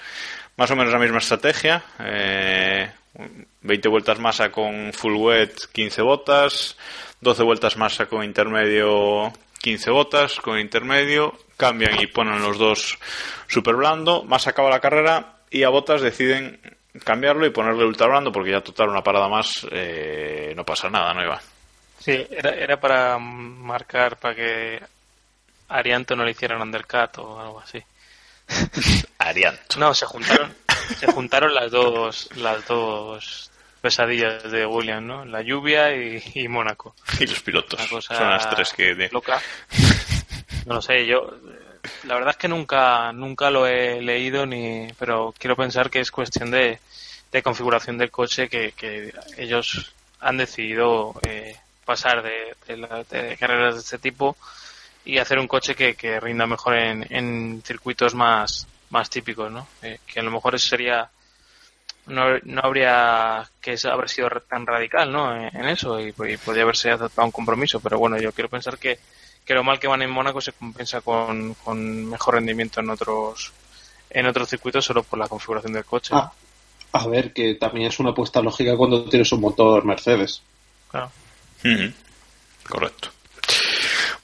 [0.57, 1.85] más o menos la misma estrategia.
[1.99, 2.91] Eh,
[3.61, 6.77] 20 vueltas masa con full wet, 15 botas.
[7.21, 10.37] 12 vueltas masa con intermedio, 15 botas.
[10.37, 12.99] Con intermedio, cambian y ponen los dos
[13.49, 14.25] super blando.
[14.25, 16.59] Más acaba la carrera y a botas deciden
[17.05, 21.15] cambiarlo y ponerle ultra blando porque ya total una parada más eh, no pasa nada,
[21.15, 21.41] ¿no, Iván?
[21.99, 24.83] Sí, era, era para marcar para que
[25.69, 27.83] Arianto no le hiciera un undercut o algo así.
[29.19, 29.79] Arianto.
[29.79, 30.55] No, se juntaron,
[30.99, 35.25] se juntaron las dos, las dos pesadillas de William, ¿no?
[35.25, 36.95] La lluvia y, Mónaco.
[37.19, 37.81] Y los pilotos.
[37.81, 39.09] Son las tres que...
[39.11, 39.41] Loca.
[40.67, 41.37] No lo sé, yo
[42.05, 46.11] La verdad es que nunca, nunca lo he leído, ni, pero quiero pensar que es
[46.11, 46.79] cuestión de,
[47.33, 53.75] de configuración del coche que, que ellos han decidido eh, pasar de, la- de carreras
[53.75, 54.37] de este tipo
[55.05, 59.67] y hacer un coche que, que rinda mejor en, en circuitos más, más típicos, ¿no?
[59.83, 61.11] Eh, que a lo mejor eso sería
[62.07, 65.35] no, no habría que haber sido tan radical ¿no?
[65.37, 68.79] en, en eso y, y podría haberse aceptado un compromiso pero bueno yo quiero pensar
[68.79, 68.99] que,
[69.45, 73.53] que lo mal que van en Mónaco se compensa con, con mejor rendimiento en otros
[74.11, 76.33] en otros circuitos solo por la configuración del coche Ah,
[76.93, 80.43] a ver, que también es una apuesta lógica cuando tienes un motor Mercedes.
[80.91, 81.11] claro.
[82.69, 83.11] Correcto.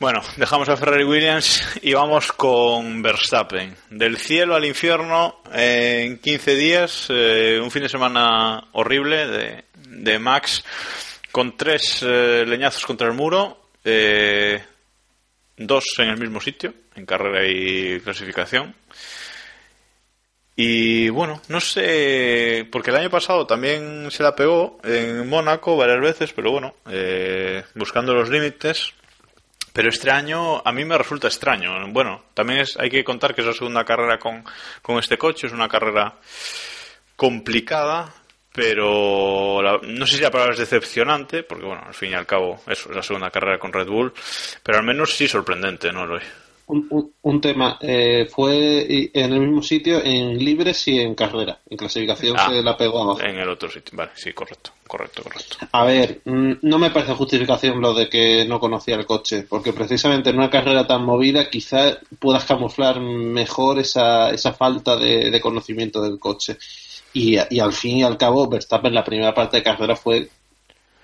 [0.00, 3.76] Bueno, dejamos a Ferrari Williams y vamos con Verstappen.
[3.90, 9.64] Del cielo al infierno eh, en 15 días, eh, un fin de semana horrible de,
[9.74, 10.64] de Max
[11.32, 14.62] con tres eh, leñazos contra el muro, eh,
[15.58, 18.74] dos en el mismo sitio, en carrera y clasificación.
[20.56, 26.00] Y bueno, no sé, porque el año pasado también se la pegó en Mónaco varias
[26.00, 28.92] veces, pero bueno, eh, buscando los límites.
[29.72, 31.86] Pero este año a mí me resulta extraño.
[31.92, 34.42] Bueno, también es, hay que contar que es la segunda carrera con,
[34.82, 36.16] con este coche, es una carrera
[37.14, 38.12] complicada,
[38.58, 42.26] pero la- no sé si la palabra es decepcionante, porque bueno, al fin y al
[42.26, 44.12] cabo eso es la segunda carrera con Red Bull,
[44.62, 46.20] pero al menos sí sorprendente, ¿no, Eloy?
[46.66, 51.58] Un, un- un tema, eh, fue en el mismo sitio en libres y en carrera.
[51.70, 52.50] En clasificación Ah.
[52.50, 53.22] se la pegó abajo.
[53.22, 55.56] En el otro sitio, vale, sí, correcto, correcto, correcto.
[55.72, 59.72] A ver, mm, no me parece justificación lo de que no conocía el coche, porque
[59.72, 65.40] precisamente en una carrera tan movida quizá puedas camuflar mejor esa, esa falta de, de
[65.40, 66.58] conocimiento del coche.
[67.18, 70.30] Y, y al fin y al cabo, Verstappen la primera parte de carrera fue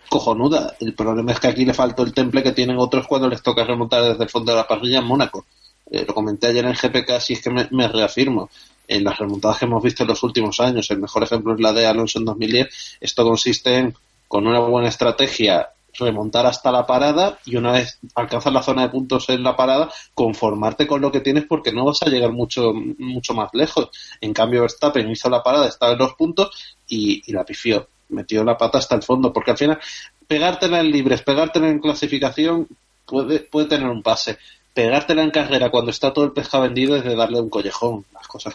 [0.09, 0.77] cojonuda.
[0.79, 3.65] El problema es que aquí le faltó el temple que tienen otros cuando les toca
[3.65, 5.45] remontar desde el fondo de la parrilla en Mónaco.
[5.91, 8.49] Eh, lo comenté ayer en GPK, si es que me, me reafirmo.
[8.87, 11.73] En las remontadas que hemos visto en los últimos años, el mejor ejemplo es la
[11.73, 13.95] de Alonso en 2010, esto consiste en,
[14.29, 18.89] con una buena estrategia, remontar hasta la parada y una vez alcanzas la zona de
[18.89, 22.73] puntos en la parada, conformarte con lo que tienes porque no vas a llegar mucho,
[22.73, 23.91] mucho más lejos.
[24.21, 26.51] En cambio, Verstappen hizo la parada, estaba en los puntos
[26.89, 27.89] y, y la pifió.
[28.09, 29.79] Metió la pata hasta el fondo, porque al final,
[30.27, 32.69] pegártela en libres, pegártela en clasificación,
[33.07, 34.39] puede, puede tener un pase.
[34.73, 38.05] Pegártela en carrera cuando está todo el pescado vendido es de darle un collejón.
[38.13, 38.55] Las cosas.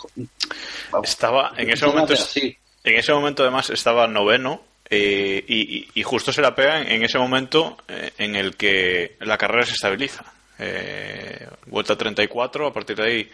[0.92, 2.58] vamos, Estaba en ese momento así.
[2.84, 7.04] En ese momento, además, estaba noveno eh, y, y- justo se la pega en, en
[7.04, 10.24] ese momento eh, en el que la carrera se estabiliza.
[10.58, 13.30] Eh, vuelta 34, a partir de ahí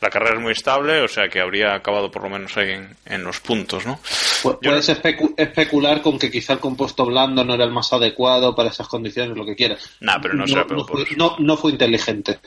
[0.00, 2.96] la carrera es muy estable, o sea que habría acabado por lo menos ahí en,
[3.06, 4.00] en los puntos, ¿no?
[4.42, 8.54] Yo Puedes especu- especular con que quizá el compuesto blando no era el más adecuado
[8.56, 9.90] para esas condiciones, lo que quieras.
[10.00, 11.14] Nah, pero no se la pegó no, fue, eso.
[11.16, 12.38] no, no fue inteligente.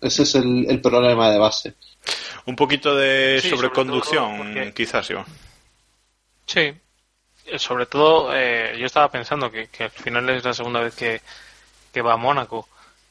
[0.00, 1.74] Ese es el, el problema de base.
[2.46, 5.24] Un poquito de Sí, sobreconducción, porque- quizás, Iván.
[6.46, 6.72] Sí,
[7.56, 11.20] sobre todo eh, yo estaba pensando que, que al final es la segunda vez que,
[11.92, 12.68] que va a Mónaco,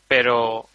[0.07, 0.67] pero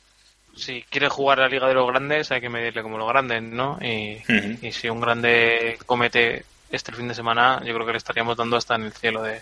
[0.54, 3.78] si quiere jugar la Liga de los Grandes hay que medirle como los grandes, ¿no?
[3.80, 4.22] Y,
[4.62, 8.56] y si un grande comete este fin de semana, yo creo que le estaríamos dando
[8.56, 9.40] hasta en el cielo de,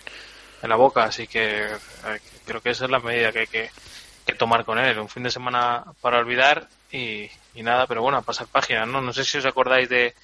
[0.60, 3.70] de la boca, así que eh, creo que esa es la medida que hay que,
[4.26, 8.18] que tomar con él, un fin de semana para olvidar y, y nada, pero bueno,
[8.18, 9.00] a pasar páginas, ¿no?
[9.00, 10.14] No sé si os acordáis de,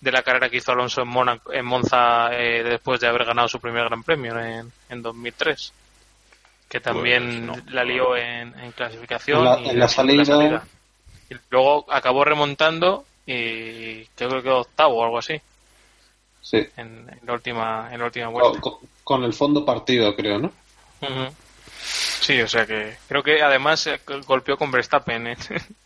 [0.00, 3.48] de la carrera que hizo Alonso en, Mónaco- en Monza eh, después de haber ganado
[3.48, 5.72] su primer Gran Premio en, en 2003.
[6.68, 7.72] Que también Pues no.
[7.72, 10.64] la lió en, en clasificación En la- y en la salida-
[11.30, 15.40] Y luego acabó remontando y creo que quedó octavo o algo así
[16.42, 16.58] Sí.
[16.76, 18.60] en, en la última en la última Con, vuelta.
[18.60, 20.52] con- con el fondo partido, creo, ¿no?
[22.20, 25.36] Sí, o sea que creo que además eh, golpeó con Verstappen en,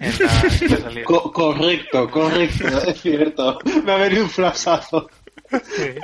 [0.00, 1.04] en la, en la salida.
[1.04, 3.58] Co- correcto, correcto, es cierto.
[3.84, 5.08] Me ha venido un flasazo.
[5.50, 5.94] Sí.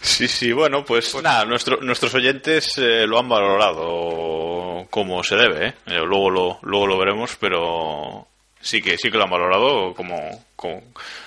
[0.00, 5.68] Sí, sí, bueno, pues, nada, nuestro- nuestros oyentes eh, lo han valorado como se debe,
[5.68, 5.74] ¿eh?
[5.86, 8.26] Eh, luego, lo, luego lo veremos, pero
[8.60, 10.16] sí que sí que lo han valorado como,
[10.54, 10.82] como,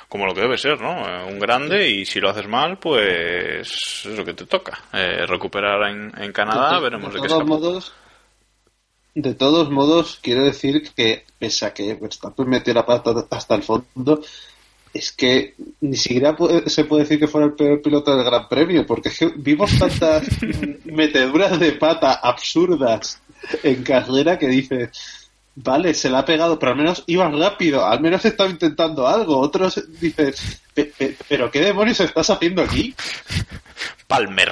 [0.08, 1.28] como lo que debe ser, ¿no?
[1.28, 3.68] Un grande y si lo haces mal, pues
[4.06, 4.80] es lo que te toca.
[4.94, 7.60] Eh, recuperar en, en Canadá, de, veremos de, de qué todos escapa.
[7.60, 7.94] modos,
[9.22, 13.64] de todos modos, quiero decir que pese a que Verstappen metió la pata hasta el
[13.64, 14.22] fondo,
[14.94, 18.48] es que ni siquiera puede- se puede decir que fuera el peor piloto del Gran
[18.50, 20.24] Premio, porque es que vimos tantas
[20.86, 23.22] meteduras de pata absurdas
[23.64, 24.90] en carrera que dices,
[25.56, 29.38] vale, se la ha pegado, pero al menos iba rápido, al menos estaba intentando algo.
[29.40, 32.94] Otros dices, "Pe- pe- pero ¿qué demonios estás haciendo aquí?
[34.08, 34.52] Palmer.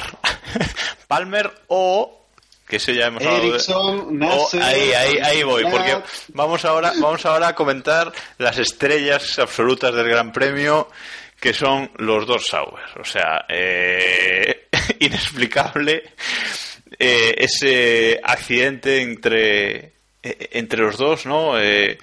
[1.08, 2.17] Palmer o
[2.68, 3.60] que ese ya hemos hablado de-
[4.32, 5.92] Oh, ahí, ahí, ahí voy, porque
[6.30, 10.90] vamos ahora, vamos ahora a comentar las estrellas absolutas del Gran Premio,
[11.40, 12.84] que son los dos Sauber.
[13.00, 14.68] O sea, eh,
[15.00, 16.04] inexplicable
[17.00, 19.76] eh, ese accidente entre,
[20.24, 21.60] eh, entre los dos, ¿no?
[21.60, 21.98] Eh,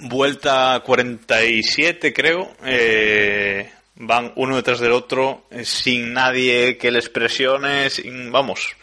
[0.00, 2.52] vuelta 47, creo.
[2.64, 8.76] eh, van uno detrás del otro, eh, sin nadie que les presione, sin, vamos,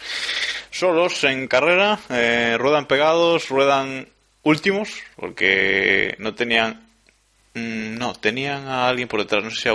[0.72, 4.07] solos en carrera, eh, ruedan pegados, ruedan
[4.43, 6.88] últimos, porque no tenían,
[7.53, 9.74] mm, no, tenían a alguien por detrás, no sé si a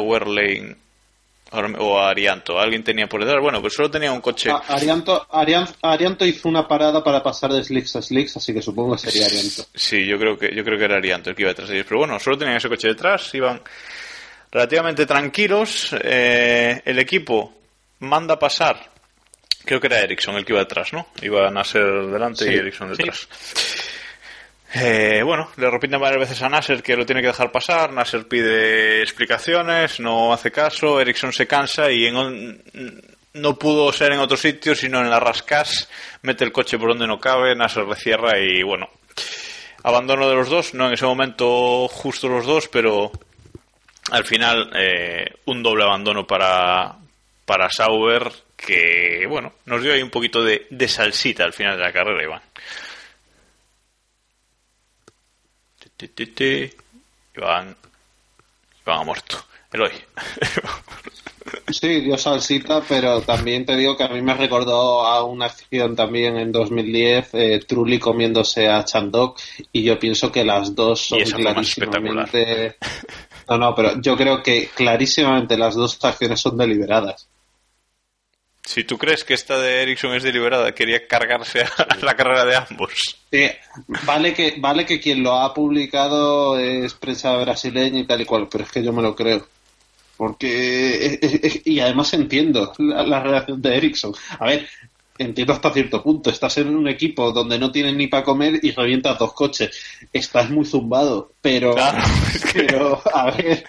[1.69, 4.51] me- o a Arianto, alguien tenía por detrás, bueno, pues solo tenía un coche.
[4.51, 8.61] A- Arianto, Arian- Arianto hizo una parada para pasar de slicks a slicks, así que
[8.61, 9.65] supongo que sería Arianto.
[9.75, 11.87] Sí, yo creo que yo creo que era Arianto el que iba detrás de ellos.
[11.89, 13.63] Pero bueno, solo tenían ese coche detrás, iban
[14.53, 15.95] relativamente tranquilos.
[16.03, 17.55] eh, el equipo
[18.01, 18.91] manda pasar.
[19.65, 21.09] Creo que era Ericsson el que iba detrás, ¿no?
[21.21, 23.29] Iban a ser delante y Ericsson detrás.
[24.75, 27.93] Eh, bueno, le repiten varias veces a Nasser que lo tiene que dejar pasar.
[27.93, 31.01] Nasser pide explicaciones, no hace caso.
[31.01, 32.63] Ericsson se cansa y en un-
[33.35, 35.89] no pudo ser en otro sitio, sino en la Rascas.
[36.23, 37.55] Mete el coche por donde no cabe.
[37.57, 38.89] Nasser recierra y bueno,
[39.83, 40.75] abandono de los dos.
[40.75, 43.11] No en ese momento justo los dos, pero
[44.11, 46.97] al final eh, un doble abandono para,
[47.45, 51.83] para Sauber que, bueno, nos dio ahí un poquito de, de salsita al final de
[51.85, 52.43] la carrera, Iván.
[57.37, 57.77] Iván,
[58.83, 59.45] Iván ha muerto.
[59.73, 59.93] Eloy.
[61.71, 65.95] Sí, dio salsita, pero también te digo que a mí me recordó a una acción
[65.97, 69.39] también en 2010, eh, Trulli comiéndose a Chandok,
[69.73, 72.77] y yo pienso que las dos son clarísimamente...
[73.49, 77.29] No, no, pero yo creo que clarísimamente las dos acciones son deliberadas.
[78.65, 82.57] si tú crees que esta de Ericsson es deliberada, quería cargarse a la carrera de
[82.57, 82.93] ambos.
[83.33, 83.49] Sí,
[84.05, 88.47] vale que, vale que quien lo ha publicado es prensa brasileña y tal y cual,
[88.51, 89.47] pero es que yo me lo creo.
[90.19, 94.13] Porque, es- es- es- y además entiendo la, la relación de Ericsson.
[94.39, 94.69] A ver,
[95.19, 96.31] entiendo hasta cierto punto.
[96.31, 99.71] Estás en un equipo donde no tienes ni para comer y revientas dos coches.
[100.13, 102.05] Estás muy zumbado, pero, Claro,
[102.55, 103.65] pero a ver,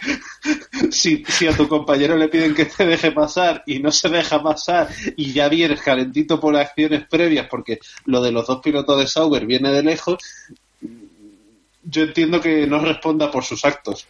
[0.91, 4.41] si, si a tu compañero le piden que te deje pasar y no se deja
[4.41, 4.87] pasar
[5.17, 9.45] y ya vienes calentito por acciones previas, porque lo de los dos pilotos de Sauber
[9.45, 10.17] viene de lejos,
[11.83, 14.07] yo entiendo que no responda por sus actos.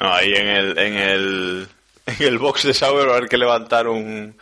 [0.00, 1.68] No, ahí en el, en el,
[2.06, 4.36] en el box de Sauber va a haber que levantar un,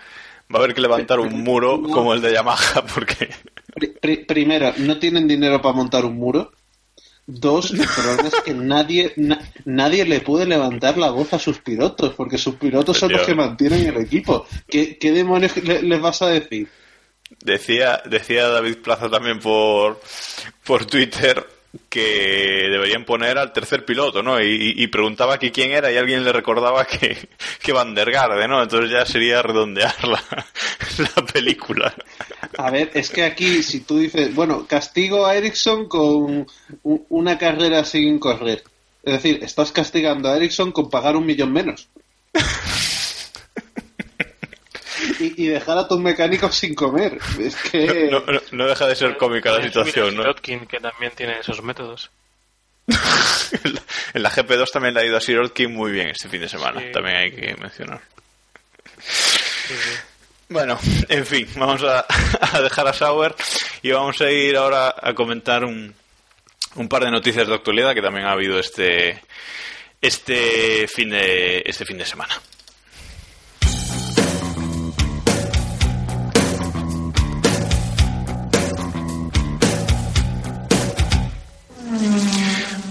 [0.52, 3.28] va a haber que levantar un muro como el de Yamaha porque
[3.74, 6.52] Pri- pri- primero, no tienen dinero para montar un muro.
[7.28, 11.58] Dos, el problema es que nadie, na- nadie le puede levantar la voz a sus
[11.58, 14.46] pilotos, porque sus pilotos son los que mantienen el equipo.
[14.68, 16.68] ¿Qué, qué demonios le- les vas a decir?
[17.42, 20.00] decía, decía David Plaza también por,
[20.64, 21.44] por Twitter
[21.88, 24.40] que deberían poner al tercer piloto, ¿no?
[24.40, 27.28] Y, y preguntaba que quién era y alguien le recordaba que,
[27.62, 28.62] que Van der Garde, ¿no?
[28.62, 30.22] Entonces ya sería redondear la,
[30.98, 31.94] la película.
[32.58, 36.46] A ver, es que aquí, si tú dices, bueno, castigo a Ericsson con
[36.82, 38.62] una carrera sin correr.
[39.02, 41.88] Es decir, estás castigando a Ericsson con pagar un millón menos.
[45.20, 47.18] Y, y dejar a tus mecánicos sin comer.
[47.40, 48.08] Es que.
[48.10, 50.22] No, no- no deja de ser cómica la situación, ¿no?
[50.22, 52.10] Sirotkin, que también tiene esos métodos.
[54.14, 56.80] en la GP2 también le ha ido a Sirotkin muy bien este fin de semana,
[56.80, 56.92] Sí.
[56.92, 58.00] también hay que mencionar.
[59.00, 59.90] Sí, sí.
[60.48, 60.78] Bueno,
[61.08, 62.06] en fin, vamos a,
[62.52, 63.34] a dejar a Sauer
[63.82, 65.92] y vamos a ir ahora a comentar un,
[66.76, 69.20] un par de noticias de actualidad que también ha habido este
[70.00, 72.40] este fin de este fin de semana.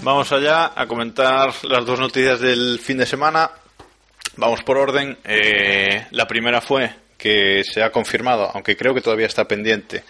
[0.05, 3.49] Vamos allá a comentar las dos noticias del fin de semana.
[4.37, 5.17] Vamos por orden.
[5.23, 10.03] Eh, la primera fue que se ha confirmado, aunque creo que todavía está pendiente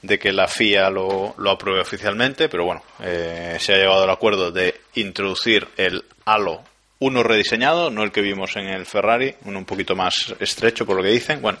[0.00, 4.10] de que la FIA lo, lo apruebe oficialmente, pero bueno, eh, se ha llegado al
[4.10, 6.62] acuerdo de introducir el halo
[7.04, 10.96] uno rediseñado, no el que vimos en el Ferrari, uno un poquito más estrecho por
[10.96, 11.42] lo que dicen.
[11.42, 11.58] Bueno,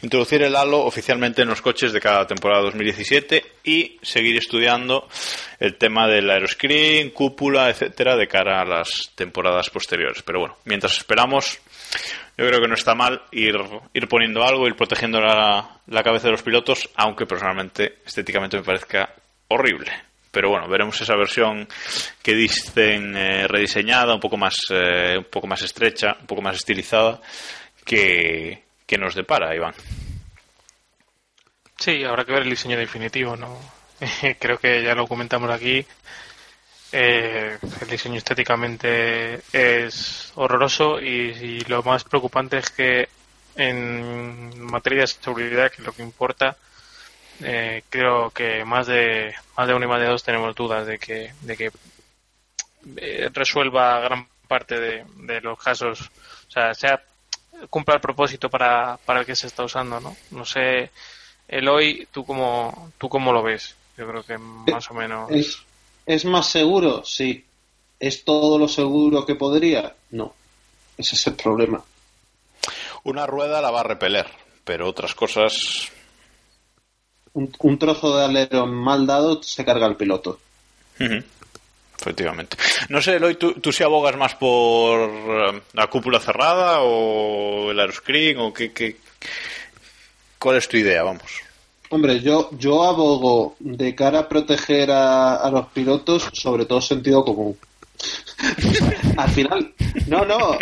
[0.00, 5.06] introducir el halo oficialmente en los coches de cada temporada 2017 y seguir estudiando
[5.60, 10.22] el tema del aeroscreen, cúpula, etcétera, de cara a las temporadas posteriores.
[10.22, 11.60] Pero bueno, mientras esperamos,
[12.38, 13.56] yo creo que no está mal ir,
[13.92, 18.62] ir poniendo algo, ir protegiendo la, la cabeza de los pilotos, aunque personalmente, estéticamente me
[18.62, 19.14] parezca
[19.48, 20.07] horrible.
[20.38, 21.66] Pero bueno, veremos esa versión
[22.22, 26.54] que dicen eh, rediseñada, un poco más, eh, un poco más estrecha, un poco más
[26.54, 27.20] estilizada,
[27.84, 29.74] que, que nos depara, Iván.
[31.76, 33.58] Sí, habrá que ver el diseño definitivo, ¿no?
[34.38, 35.84] Creo que ya lo comentamos aquí.
[36.92, 43.08] Eh, el diseño estéticamente es horroroso y, y lo más preocupante es que
[43.56, 46.56] en materia de seguridad, que es lo que importa,
[47.42, 50.98] eh, creo que más de más de uno y más de dos tenemos dudas de
[50.98, 51.70] que de que
[52.96, 56.10] eh, resuelva gran parte de, de los casos,
[56.48, 57.02] o sea, sea
[57.70, 60.16] cumpla el propósito para, para el que se está usando, ¿no?
[60.30, 60.90] No sé,
[61.46, 63.74] Eloy, tú cómo tú cómo lo ves?
[63.96, 65.58] Yo creo que más o menos ¿Es,
[66.06, 67.04] ¿Es más seguro?
[67.04, 67.44] Sí.
[68.00, 69.94] ¿Es todo lo seguro que podría?
[70.10, 70.34] No.
[70.96, 71.84] Ese es el problema.
[73.04, 74.26] Una rueda la va a repeler,
[74.64, 75.90] pero otras cosas.
[77.34, 80.38] Un, un trozo de alero mal dado se carga el piloto.
[82.00, 82.56] Efectivamente.
[82.88, 87.80] No sé, Eloy, ¿tú, tú si abogas más por eh, la cúpula cerrada o el
[87.80, 88.96] aeroscreen o qué, qué-
[90.38, 91.02] ¿Cuál es tu idea?
[91.02, 91.22] Vamos.
[91.90, 97.24] Hombre, yo, yo abogo de cara a proteger a, a los pilotos, sobre todo sentido
[97.24, 97.58] común.
[99.16, 99.74] Al final,
[100.06, 100.56] no, no.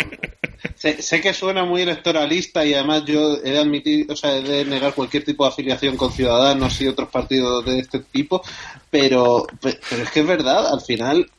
[0.77, 4.43] Sé, sé que suena muy electoralista y además yo he de admitir, o sea, he
[4.43, 8.43] de negar cualquier tipo de afiliación con Ciudadanos y otros partidos de este tipo,
[8.91, 11.31] pero, pe- pero es que es verdad, al final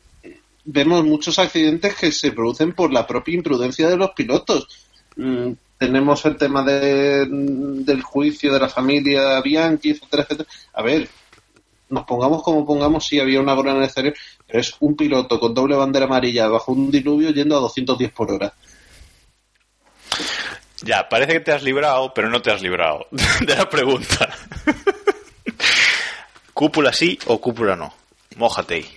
[0.64, 4.66] vemos muchos accidentes que se producen por la propia imprudencia de los pilotos.
[5.16, 10.48] Mm, tenemos el tema de, del juicio de la familia Bianchi, etcétera, etcétera.
[10.74, 11.08] A ver,
[11.90, 14.14] nos pongamos como pongamos si había una gorra en el exterior,
[14.46, 18.30] pero es un piloto con doble bandera amarilla bajo un diluvio yendo a 210 por
[18.30, 18.52] hora.
[20.82, 23.06] Ya, parece que te has librado, pero no te has librado
[23.40, 24.28] de la pregunta.
[26.54, 27.92] ¿Cúpula sí o cúpula no?
[28.36, 28.88] Mójate ahí.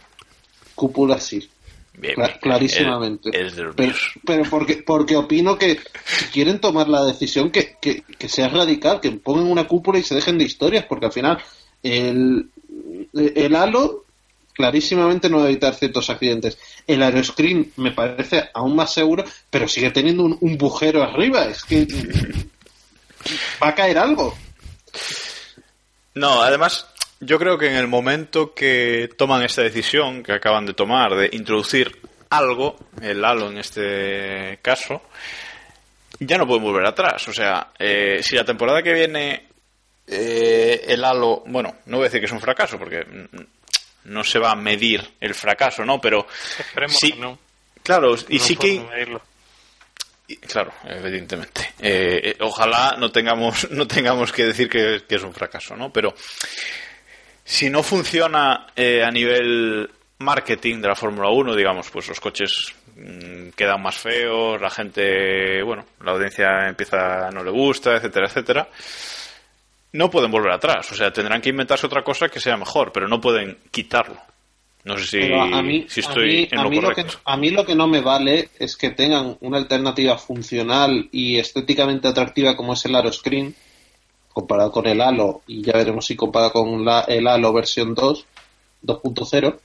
[0.75, 1.47] Cúpula sí,
[1.93, 2.39] Bien, cla- bien.
[2.41, 3.29] clarísimamente.
[3.33, 8.29] Es, es pero porque, porque opino que si quieren tomar la decisión que, que, que
[8.29, 11.37] sea radical, que pongan una cúpula y se dejen de historias, porque al final
[11.83, 12.49] el,
[13.13, 14.05] el halo
[14.53, 16.57] clarísimamente no va a evitar ciertos accidentes.
[16.87, 21.45] El aeroscreen me parece aún más seguro, pero sigue teniendo un, un bujero arriba.
[21.45, 21.87] Es que
[23.61, 24.35] va a caer algo.
[26.13, 26.87] No, además,
[27.19, 31.29] yo creo que en el momento que toman esta decisión que acaban de tomar de
[31.31, 31.95] introducir
[32.29, 35.01] algo, el halo en este caso,
[36.19, 37.27] ya no pueden volver atrás.
[37.27, 39.47] O sea, eh, si la temporada que viene
[40.07, 43.05] eh, el halo, bueno, no voy a decir que es un fracaso porque
[44.05, 45.99] no se va a medir el fracaso, ¿no?
[46.01, 46.27] Pero
[46.57, 47.39] esperemos sí, que no.
[47.83, 49.21] claro, y No sí que medirlo.
[50.47, 51.73] Claro, evidentemente.
[51.79, 55.91] Eh, eh, ojalá no tengamos, no tengamos que decir que, que es un fracaso, ¿no?
[55.91, 56.13] Pero
[57.43, 59.89] si no funciona eh, a nivel
[60.19, 65.61] marketing de la Fórmula 1, digamos, pues los coches mm, quedan más feos, la gente,
[65.63, 68.69] bueno, la audiencia empieza, no le gusta, etcétera, etcétera.
[69.93, 73.07] No pueden volver atrás, o sea, tendrán que inventarse otra cosa que sea mejor, pero
[73.07, 74.17] no pueden quitarlo.
[74.83, 77.17] No sé si, a mí, si a estoy mí- en a lo mí correcto.
[77.17, 81.37] que, a mí lo que no me vale es que tengan una alternativa funcional y
[81.37, 83.53] estéticamente atractiva como es el Aeroscreen,
[84.33, 88.25] comparado con el Halo, y ya veremos si compara con la, el Halo versión 2,
[88.83, 89.59] 2.0,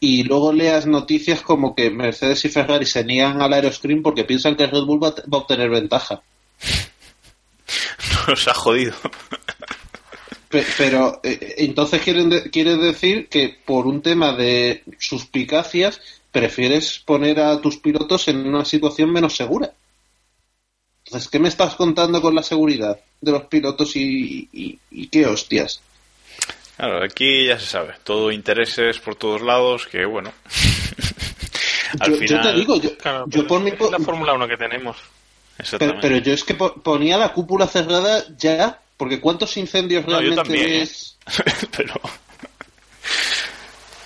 [0.00, 4.56] y luego leas noticias como que Mercedes y Ferrari se niegan al Aeroscreen porque piensan
[4.56, 6.22] que Red Bull va a obtener ventaja.
[8.30, 8.94] Nos ha jodido.
[10.48, 16.00] Pe- Pero eh, entonces quieren de- quiere decir que por un tema de suspicacias
[16.30, 19.72] prefieres poner a tus pilotos en una situación menos segura.
[21.06, 25.26] Entonces, ¿qué me estás contando con la seguridad de los pilotos y, y- y qué
[25.26, 25.80] hostias?
[26.76, 30.32] Claro, aquí ya se sabe, todo intereses por todos lados, que bueno.
[31.98, 34.46] Al Yo, final, yo te digo, yo, Claro, yo por mi es la Fórmula 1
[34.48, 34.96] que tenemos.
[35.62, 36.00] Pero, exactamente.
[36.08, 40.18] pero yo es que po- ponía la cúpula cerrada ya, porque ¿cuántos incendios No, yo
[40.18, 40.82] realmente también, ¿eh?
[40.82, 41.16] es?
[41.76, 41.94] pero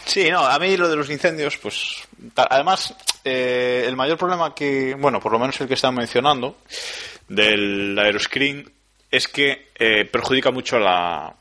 [0.04, 2.02] sí no a mí lo de los incendios pues
[2.36, 2.94] además
[3.24, 6.58] eh, el mayor problema que bueno por lo menos el que están mencionando
[7.28, 8.70] del aeroscreen
[9.10, 11.34] es que eh, perjudica mucho a la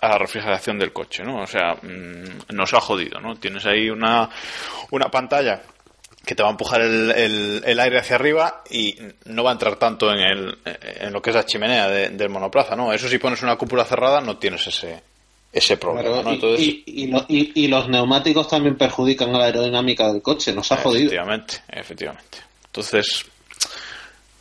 [0.00, 3.90] a la refrigeración del coche no o sea mm, nos ha jodido no tienes ahí
[3.90, 4.28] una
[4.90, 5.62] una pantalla
[6.26, 9.52] que te va a empujar el, el- el aire hacia arriba y no va a
[9.54, 10.58] entrar tanto en, el,
[11.00, 12.92] en lo que es la chimenea de- del monoplaza, ¿no?
[12.92, 15.00] Eso si pones una cúpula cerrada no tienes ese,
[15.52, 19.44] ese problema, y- Entonces, y, y lo- y- y los neumáticos también perjudican a la
[19.46, 21.04] aerodinámica del coche, nos ha jodido.
[21.06, 22.38] efectivamente, efectivamente.
[22.66, 23.24] Entonces,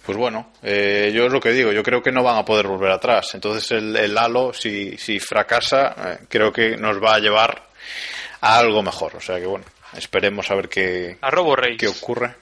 [0.06, 2.68] pues bueno, eh, yo es lo que digo, yo creo que no van a poder
[2.68, 3.34] volver atrás.
[3.36, 7.64] Entonces el, el halo, si, si fracasa, eh, creo que nos va a llevar
[8.41, 9.16] a algo mejor.
[9.16, 9.66] O sea que bueno,
[9.97, 11.77] esperemos a ver qué, A Robo Race.
[11.77, 12.35] qué ocurre.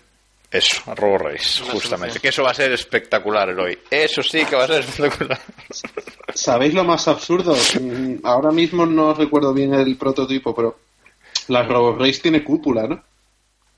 [0.51, 2.19] Eso, a Robo Race, justamente.
[2.19, 3.79] Que eso va a ser espectacular, Eloy.
[3.89, 5.39] Eso sí que va a ser espectacular.
[6.35, 7.55] ¿Sabéis lo más absurdo?
[7.81, 10.79] Mm, Ahora mismo no recuerdo bien el prototipo, pero
[11.47, 13.03] la Robo Race tiene cúpula, ¿no?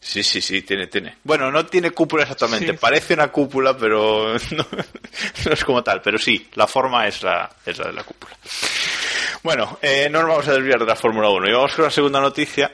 [0.01, 1.15] Sí, sí, sí, tiene, tiene.
[1.23, 2.73] Bueno, no tiene cúpula exactamente.
[2.75, 4.67] Parece una cúpula, pero no,
[5.45, 6.01] no es como tal.
[6.01, 8.35] Pero sí, la forma es la, es la de la cúpula.
[9.43, 11.47] Bueno, eh, no nos vamos a desviar de la Fórmula 1.
[11.49, 12.71] Y vamos con la segunda noticia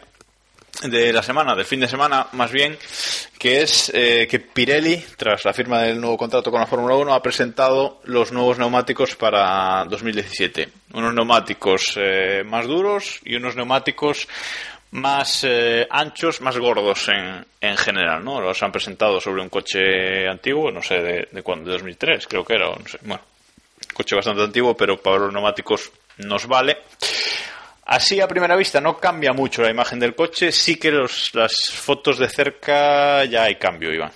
[0.83, 2.77] de la semana, del fin de semana más bien,
[3.37, 7.13] que es eh, que Pirelli, tras la firma del nuevo contrato con la Fórmula 1,
[7.13, 10.69] ha presentado los nuevos neumáticos para 2017.
[10.93, 14.27] Unos neumáticos eh, más duros y unos neumáticos
[14.91, 18.41] más eh, anchos, más gordos en, en general, ¿no?
[18.41, 22.43] Los han presentado sobre un coche antiguo, no sé de, de cuándo, de 2003 creo
[22.43, 23.23] que era, no sé, bueno,
[23.93, 26.77] coche bastante antiguo, pero para los neumáticos nos vale.
[27.93, 31.53] Así a primera vista no cambia mucho la imagen del coche, sí que los, las
[31.73, 34.13] fotos de cerca ya hay cambio, Iván.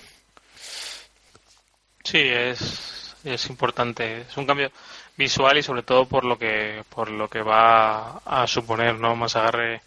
[2.02, 4.22] Sí, es, es importante.
[4.22, 4.70] Es un cambio
[5.14, 9.14] visual y sobre todo por lo que por lo que va a suponer, ¿no?
[9.14, 9.82] Más agarre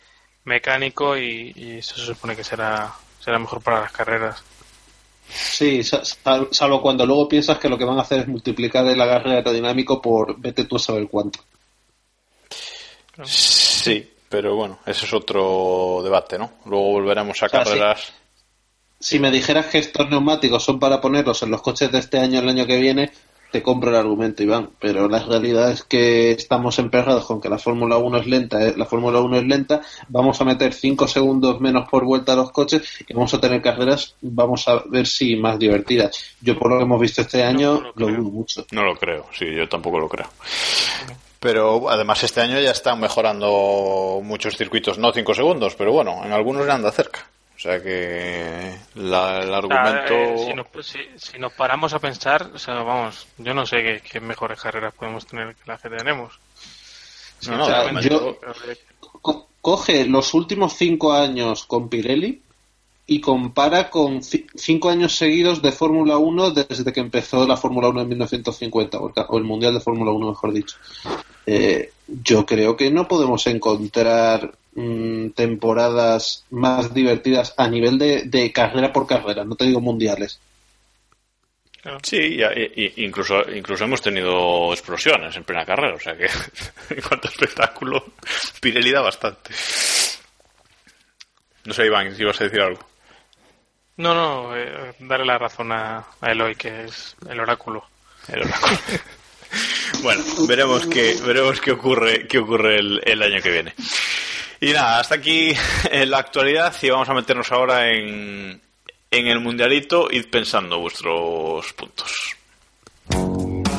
[0.45, 4.43] mecánico y, y eso se supone que será será mejor para las carreras.
[5.27, 8.85] Sí, sa- sal- salvo cuando luego piensas que lo que van a hacer es multiplicar
[8.85, 11.39] el agarre aerodinámico por vete tú a saber cuánto.
[13.81, 16.51] Sí, pero bueno, ese es otro debate, ¿no?
[16.65, 17.71] Luego volveremos a sea, sí.
[17.71, 18.13] carreras.
[18.99, 22.39] Si me dijeras que estos neumáticos son para ponerlos en los coches de este año
[22.39, 23.11] el año que viene,
[23.51, 24.71] te compro el argumento, Iván.
[24.79, 28.73] Pero la realidad es que estamos emperrados con que la Fórmula 1 es lenta, eh,
[28.75, 32.51] la Fórmula 1 es lenta, vamos a meter 5 segundos menos por vuelta a los
[32.51, 36.35] coches y vamos a tener carreras, vamos a ver si más divertidas.
[36.41, 38.17] Yo por lo que hemos visto este año, no lo lo creo.
[38.17, 38.65] dudo mucho.
[38.71, 40.27] No lo creo, sí, yo tampoco lo creo.
[41.39, 46.33] Pero además este año ya están mejorando muchos circuitos, no 5 segundos, pero bueno, en
[46.33, 47.27] algunos ya anda cerca.
[47.55, 50.13] O sea que la- el sea, argumento...
[50.13, 53.77] eh, si, nos, si, si nos paramos a pensar, o sea, vamos, yo no sé
[53.83, 56.39] qué, qué mejores carreras podemos tener que las que tenemos.
[57.47, 58.37] No, no, yo-
[59.61, 62.41] coge los últimos cinco años con Pirelli
[63.09, 67.89] y compara con ci- cinco años seguidos de Fórmula 1 desde que empezó la Fórmula
[67.89, 70.77] 1 en 1950, o el, ca- o el Mundial de Fórmula 1, mejor dicho.
[71.45, 78.51] Eh, yo creo que no podemos encontrar mm, temporadas más divertidas a nivel de, de
[78.51, 80.39] carrera por carrera, no te digo mundiales.
[82.03, 82.43] Sí, y-
[82.83, 86.25] y- incluso, incluso hemos tenido explosiones en plena carrera, o sea que
[86.93, 88.03] en cuanto a espectáculo,
[88.61, 89.51] Pirelli da bastante.
[91.65, 92.81] No sé, Iván, si ibas a decir algo.
[93.99, 97.83] No, no, eh, darle la razón a, a Eloy, que es el oráculo.
[98.29, 98.77] El oráculo.
[100.03, 103.73] bueno, veremos qué, veremos qué ocurre, qué ocurre el, el año que viene.
[104.61, 105.53] Y nada, hasta aquí
[105.91, 108.61] en la actualidad y vamos a meternos ahora en,
[109.11, 110.07] en el mundialito.
[110.09, 112.37] Id pensando vuestros puntos.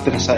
[0.05, 0.28] Tras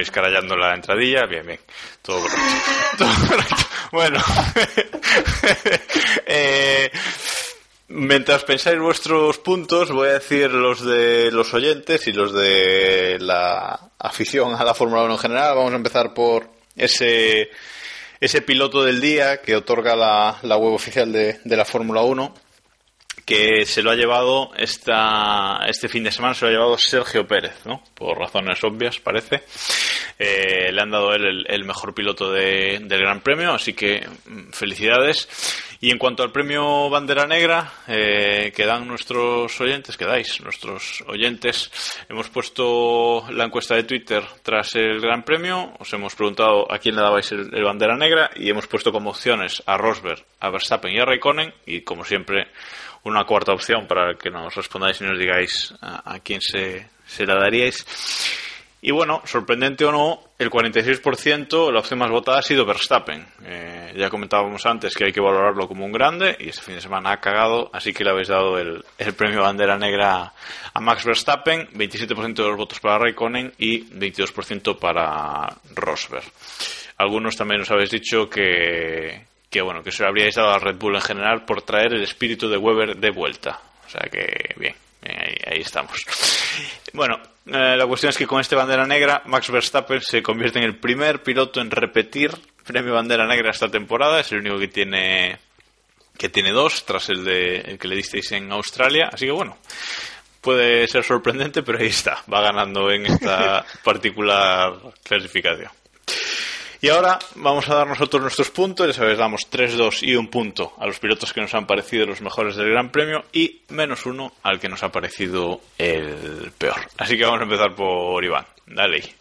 [0.00, 1.60] Escarallando la entradilla, bien, bien,
[2.00, 2.42] todo correcto.
[2.98, 3.56] Todo correcto.
[3.92, 4.22] Bueno,
[6.26, 6.90] eh,
[7.88, 13.90] mientras pensáis vuestros puntos, voy a decir los de los oyentes y los de la
[13.98, 15.56] afición a la Fórmula 1 en general.
[15.56, 17.50] Vamos a empezar por ese,
[18.20, 22.34] ese piloto del día que otorga la, la web oficial de, de la Fórmula 1
[23.24, 27.26] que se lo ha llevado esta, este fin de semana, se lo ha llevado Sergio
[27.26, 27.82] Pérez, ¿no?
[27.94, 29.42] Por razones obvias, parece.
[30.18, 34.06] Eh, le han dado él el, el mejor piloto de- del Gran Premio, así que
[34.26, 35.28] mm, felicidades.
[35.80, 41.02] Y en cuanto al premio Bandera Negra, eh, que dan nuestros oyentes, que dais nuestros
[41.08, 41.72] oyentes,
[42.08, 46.94] hemos puesto la encuesta de Twitter tras el Gran Premio, os hemos preguntado a quién
[46.94, 50.92] le dabais el, el Bandera Negra y hemos puesto como opciones a Rosberg, a Verstappen
[50.94, 52.46] y a Raikkonen y como siempre
[53.04, 57.26] una cuarta opción para que nos respondáis y nos digáis a, a quién se, se
[57.26, 57.84] la daríais.
[58.84, 63.24] Y bueno, sorprendente o no, el 46%, la opción más votada ha sido Verstappen.
[63.44, 66.80] Eh, ya comentábamos antes que hay que valorarlo como un grande y este fin de
[66.80, 70.32] semana ha cagado, así que le habéis dado el, el premio bandera negra
[70.74, 75.46] a Max Verstappen, 27% de los votos para Raikkonen y 22% para
[75.76, 76.24] Rosberg.
[76.96, 80.76] Algunos también os habéis dicho que, que bueno, que se lo habríais dado a Red
[80.76, 83.60] Bull en general por traer el espíritu de Weber de vuelta.
[83.86, 85.92] O sea que bien, bien, ahí, ahí estamos.
[86.94, 90.64] Bueno, eh, la cuestión es que con este bandera negra, Max Verstappen se convierte en
[90.64, 92.30] el primer piloto en repetir
[92.64, 94.20] premio bandera negra esta temporada.
[94.20, 95.38] Es el único que tiene
[96.16, 99.10] que tiene dos, tras el de el que le disteis en Australia.
[99.12, 99.58] Así que bueno,
[100.40, 104.74] puede ser sorprendente, pero ahí está, va ganando en esta particular
[105.04, 105.70] clasificación.
[106.82, 108.88] Y ahora vamos a dar nosotros nuestros puntos.
[108.88, 112.06] Ya sabéis, damos 3, 2 y un punto a los pilotos que nos han parecido
[112.06, 116.80] los mejores del Gran Premio y menos uno al que nos ha parecido el peor.
[116.98, 118.44] Así que vamos a empezar por Iván.
[118.66, 119.14] Dale.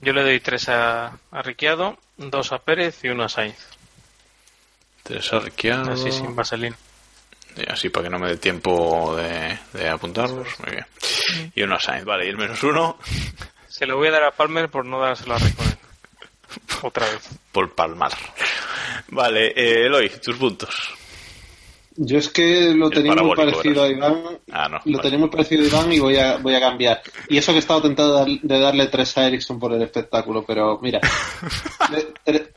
[0.00, 3.64] Yo le doy tres a, a Ricciardo, dos a Pérez y uno a Sainz.
[5.04, 5.92] Tres a Ricciardo.
[5.92, 6.74] Así sin vaselín.
[7.56, 10.58] Y así para que no me dé tiempo de, de apuntarlos.
[10.58, 10.86] Muy bien.
[11.54, 12.04] Y uno a Sainz.
[12.04, 12.98] Vale, y el menos uno
[13.68, 15.69] Se lo voy a dar a Palmer por no dárselo a Raikkonen.
[16.82, 17.28] Otra vez.
[17.52, 18.12] por palmar.
[19.08, 20.70] Vale, eh, Eloy, tus puntos.
[21.96, 23.88] Yo es que lo tenía muy parecido a.
[23.88, 24.38] Iván.
[24.52, 25.02] Ah, no, Lo vale.
[25.02, 27.02] tenía muy parecido a Iván y voy a, voy a cambiar.
[27.28, 29.82] Y eso que he estado tentado de, dar- de darle tres a Ericsson por el
[29.82, 31.00] espectáculo, pero mira.
[31.90, 32.48] Tre- tre-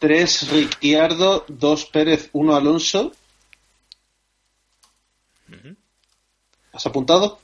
[0.00, 3.12] tres Ricciardo, dos Pérez, uno Alonso.
[6.72, 7.38] ¿Has apuntado?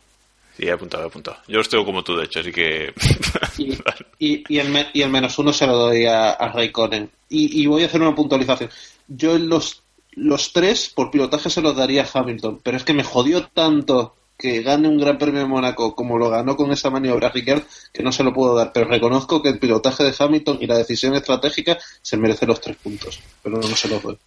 [0.57, 1.37] Sí, he apuntado, he apuntado.
[1.49, 2.93] Yo los tengo como tú, de hecho, así que...
[3.59, 3.73] Y,
[4.19, 7.11] y, y el, me- y el menos uno se lo doy a, a Raikkonen.
[7.29, 8.71] Y, y voy a hacer una puntualización.
[9.09, 12.61] Yo los, los tres, por pilotaje, se los daría a Hamilton.
[12.63, 16.29] Pero es que me jodió tanto que gane un Gran Premio de Mónaco como lo
[16.29, 18.71] ganó con esa maniobra Ricciardo que no se lo puedo dar.
[18.73, 22.77] Pero reconozco que el pilotaje de Hamilton y la decisión estratégica se merece los tres
[22.77, 23.19] puntos.
[23.43, 24.19] Pero no se los doy.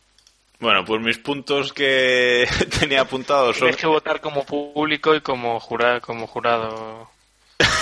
[0.60, 2.46] Bueno, pues mis puntos que
[2.80, 3.68] tenía apuntados son...
[3.68, 7.10] Tienes que votar como público y como jurado, como jurado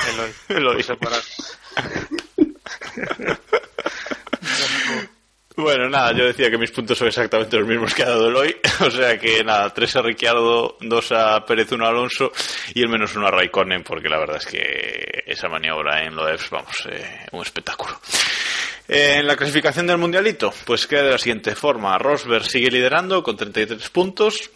[0.08, 0.32] Eloy.
[0.50, 0.86] Eloy.
[5.58, 8.56] Bueno, nada, yo decía que mis puntos son exactamente los mismos que ha dado Eloy.
[8.80, 12.32] O sea que nada, tres a Ricciardo, dos a Pérez, uno a Alonso
[12.76, 16.52] y el menos uno a Raikkonen, porque la verdad es que esa maniobra en Loebs,
[16.52, 18.00] vamos, eh, un espectáculo.
[18.90, 21.98] En la clasificación del mundialito, pues queda de la siguiente forma.
[21.98, 24.50] Rosberg sigue liderando con 33 puntos.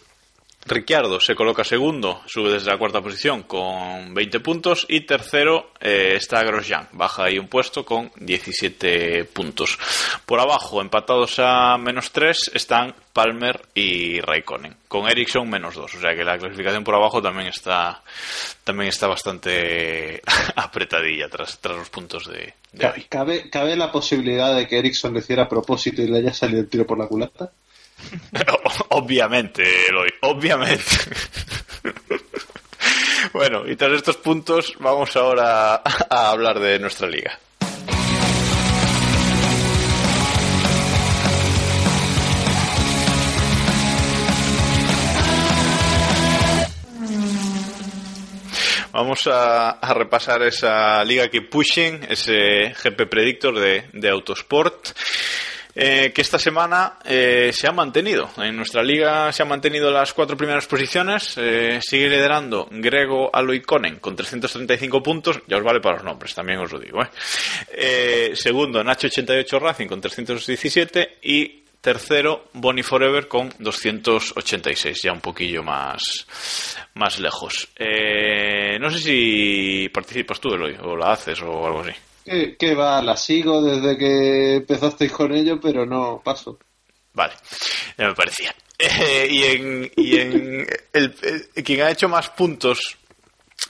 [0.64, 6.14] Ricciardo se coloca segundo, sube desde la cuarta posición con 20 puntos y tercero eh,
[6.16, 9.76] está Grosjean, baja ahí un puesto con 17 puntos.
[10.24, 16.00] Por abajo, empatados a menos 3, están Palmer y Raikkonen, con Ericsson menos 2, o
[16.00, 18.00] sea que la clasificación por abajo también está
[18.62, 20.22] también está bastante
[20.54, 23.06] apretadilla tras, tras los puntos de, hoy.
[23.08, 26.60] ¿Cabe, ¿Cabe la posibilidad de que Ericsson lo hiciera a propósito y le haya salido
[26.60, 27.50] el tiro por la culata?
[28.90, 30.84] Obviamente, Eloy, obviamente.
[33.32, 37.38] bueno, y tras estos puntos vamos ahora a hablar de nuestra liga.
[48.92, 54.90] Vamos a, a repasar esa liga que pushing, ese GP Predictor de, de Autosport,
[55.74, 58.28] eh, que esta semana eh, se ha mantenido.
[58.38, 61.34] En nuestra liga se han mantenido las cuatro primeras posiciones.
[61.38, 65.40] eh, sigue liderando Grego Aloiconen con 335 puntos.
[65.46, 67.02] Ya os vale para los nombres, también os lo digo.
[67.02, 67.08] ¿eh?
[67.72, 75.20] Eh, segundo, Nacho 88 Racing con 317 y tercero, Bonnie Forever con 286, ya un
[75.20, 76.26] poquillo más,
[76.94, 77.68] más lejos.
[78.78, 81.92] No sé si participas tú, Eloy, o la haces o algo así.
[82.24, 86.58] Que, va, la sigo desde que empezasteis con ello, pero no paso.
[87.14, 87.34] Vale,
[87.98, 88.54] ya me parecía.
[88.84, 92.96] Eh, y en, y en el, el- quien ha hecho más puntos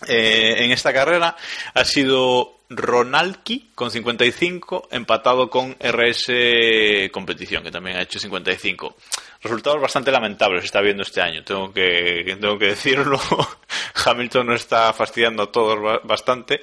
[0.08, 1.36] eh, en esta carrera
[1.74, 8.96] ha sido Ronalki con 55, empatado con RS Competición, que también ha hecho 55.
[9.42, 13.20] Resultados bastante lamentables está viendo este año, tengo que, tengo que decirlo.
[14.06, 16.62] Hamilton nos está fastidiando a todos ba- bastante.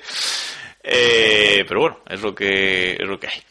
[0.81, 3.43] Eh, pero bueno, es lo que es lo que hay.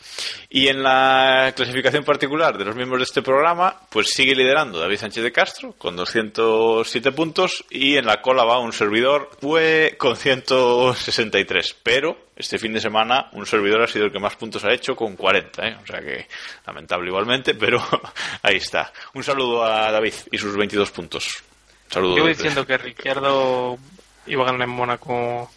[0.49, 4.97] Y en la clasificación particular de los miembros de este programa, pues sigue liderando David
[4.97, 10.17] Sánchez de Castro con 207 puntos y en la cola va un servidor fue con
[10.17, 11.77] 163.
[11.83, 14.97] Pero este fin de semana un servidor ha sido el que más puntos ha hecho
[14.97, 15.77] con 40, ¿eh?
[15.83, 16.27] o sea que
[16.67, 17.83] lamentable igualmente, pero
[18.43, 18.91] ahí está.
[19.15, 21.43] Un saludo a David y sus 22 puntos.
[21.91, 22.17] Saludos.
[22.17, 23.79] Desde- diciendo que Ricciardo
[24.27, 25.51] iba a ganar en Mónaco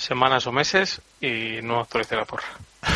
[0.00, 2.44] semanas o meses y no actualicé la porra.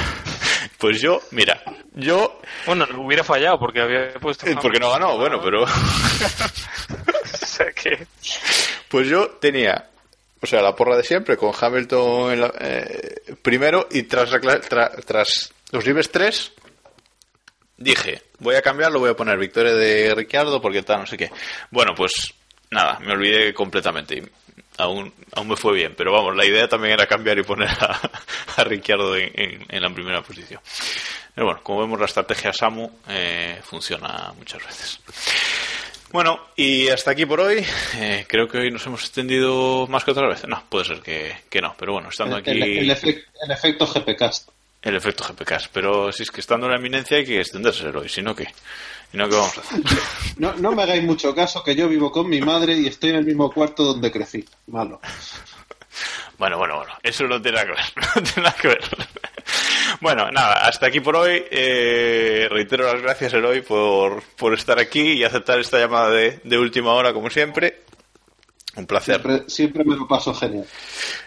[0.79, 1.63] Pues yo, mira,
[1.95, 4.47] yo Bueno, hubiera fallado porque había puesto.
[4.47, 5.63] Eh, Porque no ganó, bueno, pero.
[5.65, 8.07] o sea que.
[8.89, 9.89] Pues yo tenía,
[10.41, 15.05] o sea, la porra de siempre, con Hamilton en la- eh, primero y tras, tra-
[15.05, 16.53] tras los libres 3,
[17.77, 21.31] dije, voy a cambiarlo, voy a poner victoria de Ricciardo porque tal, no sé qué.
[21.71, 22.13] Bueno, pues
[22.71, 24.23] nada, me olvidé completamente.
[24.79, 28.01] Aún, aún me fue bien, pero vamos, la idea también era cambiar y poner a,
[28.57, 30.61] a Ricciardo en, en- en la primera posición.
[31.35, 35.01] Pero bueno, como vemos, la estrategia Samu eh, funciona muchas veces.
[36.13, 37.65] Bueno, y hasta aquí por hoy.
[37.97, 40.47] Eh, creo que hoy nos hemos extendido más que otra vez.
[40.47, 42.51] No, puede ser que, que no, pero bueno, estando aquí.
[42.51, 42.91] el-
[43.43, 44.49] el efecto GPcast.
[44.85, 45.69] El efecto GPK.
[45.73, 48.47] Pero si es que estando en la eminencia hay que extenderse hoy, si no, ¿qué?
[49.13, 49.81] ¿Y no qué vamos a hacer?
[50.37, 53.17] No, no me hagáis mucho caso, que yo vivo con mi madre y estoy en
[53.17, 54.45] el mismo cuarto donde crecí.
[54.67, 55.01] Malo.
[56.39, 58.81] Bueno, bueno, bueno, eso no tiene nada que ver, no tiene nada que ver.
[60.01, 61.45] Bueno, nada, hasta aquí por hoy.
[61.51, 66.59] Eh, reitero las gracias, Eloy, por, por estar aquí y aceptar esta llamada de, de
[66.59, 67.85] última hora, como siempre.
[68.77, 69.21] Un placer.
[69.21, 70.67] Siempre, siempre me lo paso genial.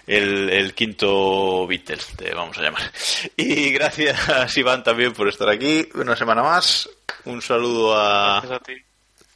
[0.05, 2.83] El, el quinto Beatles, te vamos a llamar.
[3.37, 6.89] Y gracias, Iván, también por estar aquí una semana más.
[7.25, 8.87] Un saludo a, Gracias a ti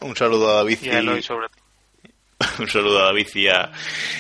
[0.02, 1.62] un saludo a David y a Eloy sobre todo.
[2.60, 3.72] un saludo a David y a,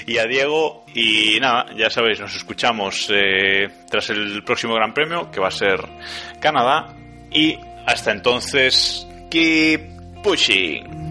[0.05, 0.85] y a Diego.
[0.93, 5.51] Y nada, ya sabéis, nos escuchamos eh, tras el próximo Gran Premio, que va a
[5.51, 5.79] ser
[6.39, 6.95] Canadá.
[7.31, 7.57] Y
[7.87, 11.10] hasta entonces, keep pushing.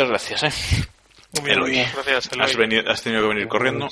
[0.00, 0.86] Muchas gracias, ¿eh?
[1.32, 1.74] Muy bien, Eloy.
[1.94, 2.46] Gracias, Eloy.
[2.46, 3.88] Has, venido- has tenido que venir corriendo,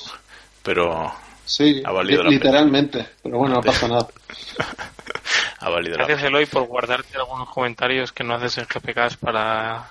[0.63, 1.13] pero
[1.45, 3.07] Sí, Ha valido la literalmente.
[3.23, 4.07] Pero bueno, no pasa nada.
[5.59, 9.87] ha valido la Gracias, Eloy, por guardarte algunos comentarios que no haces en GPKs para,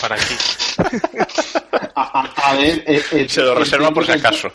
[0.00, 0.34] para aquí.
[1.94, 4.50] A, a- a ver, eh, eh, Se lo reserva por si acaso.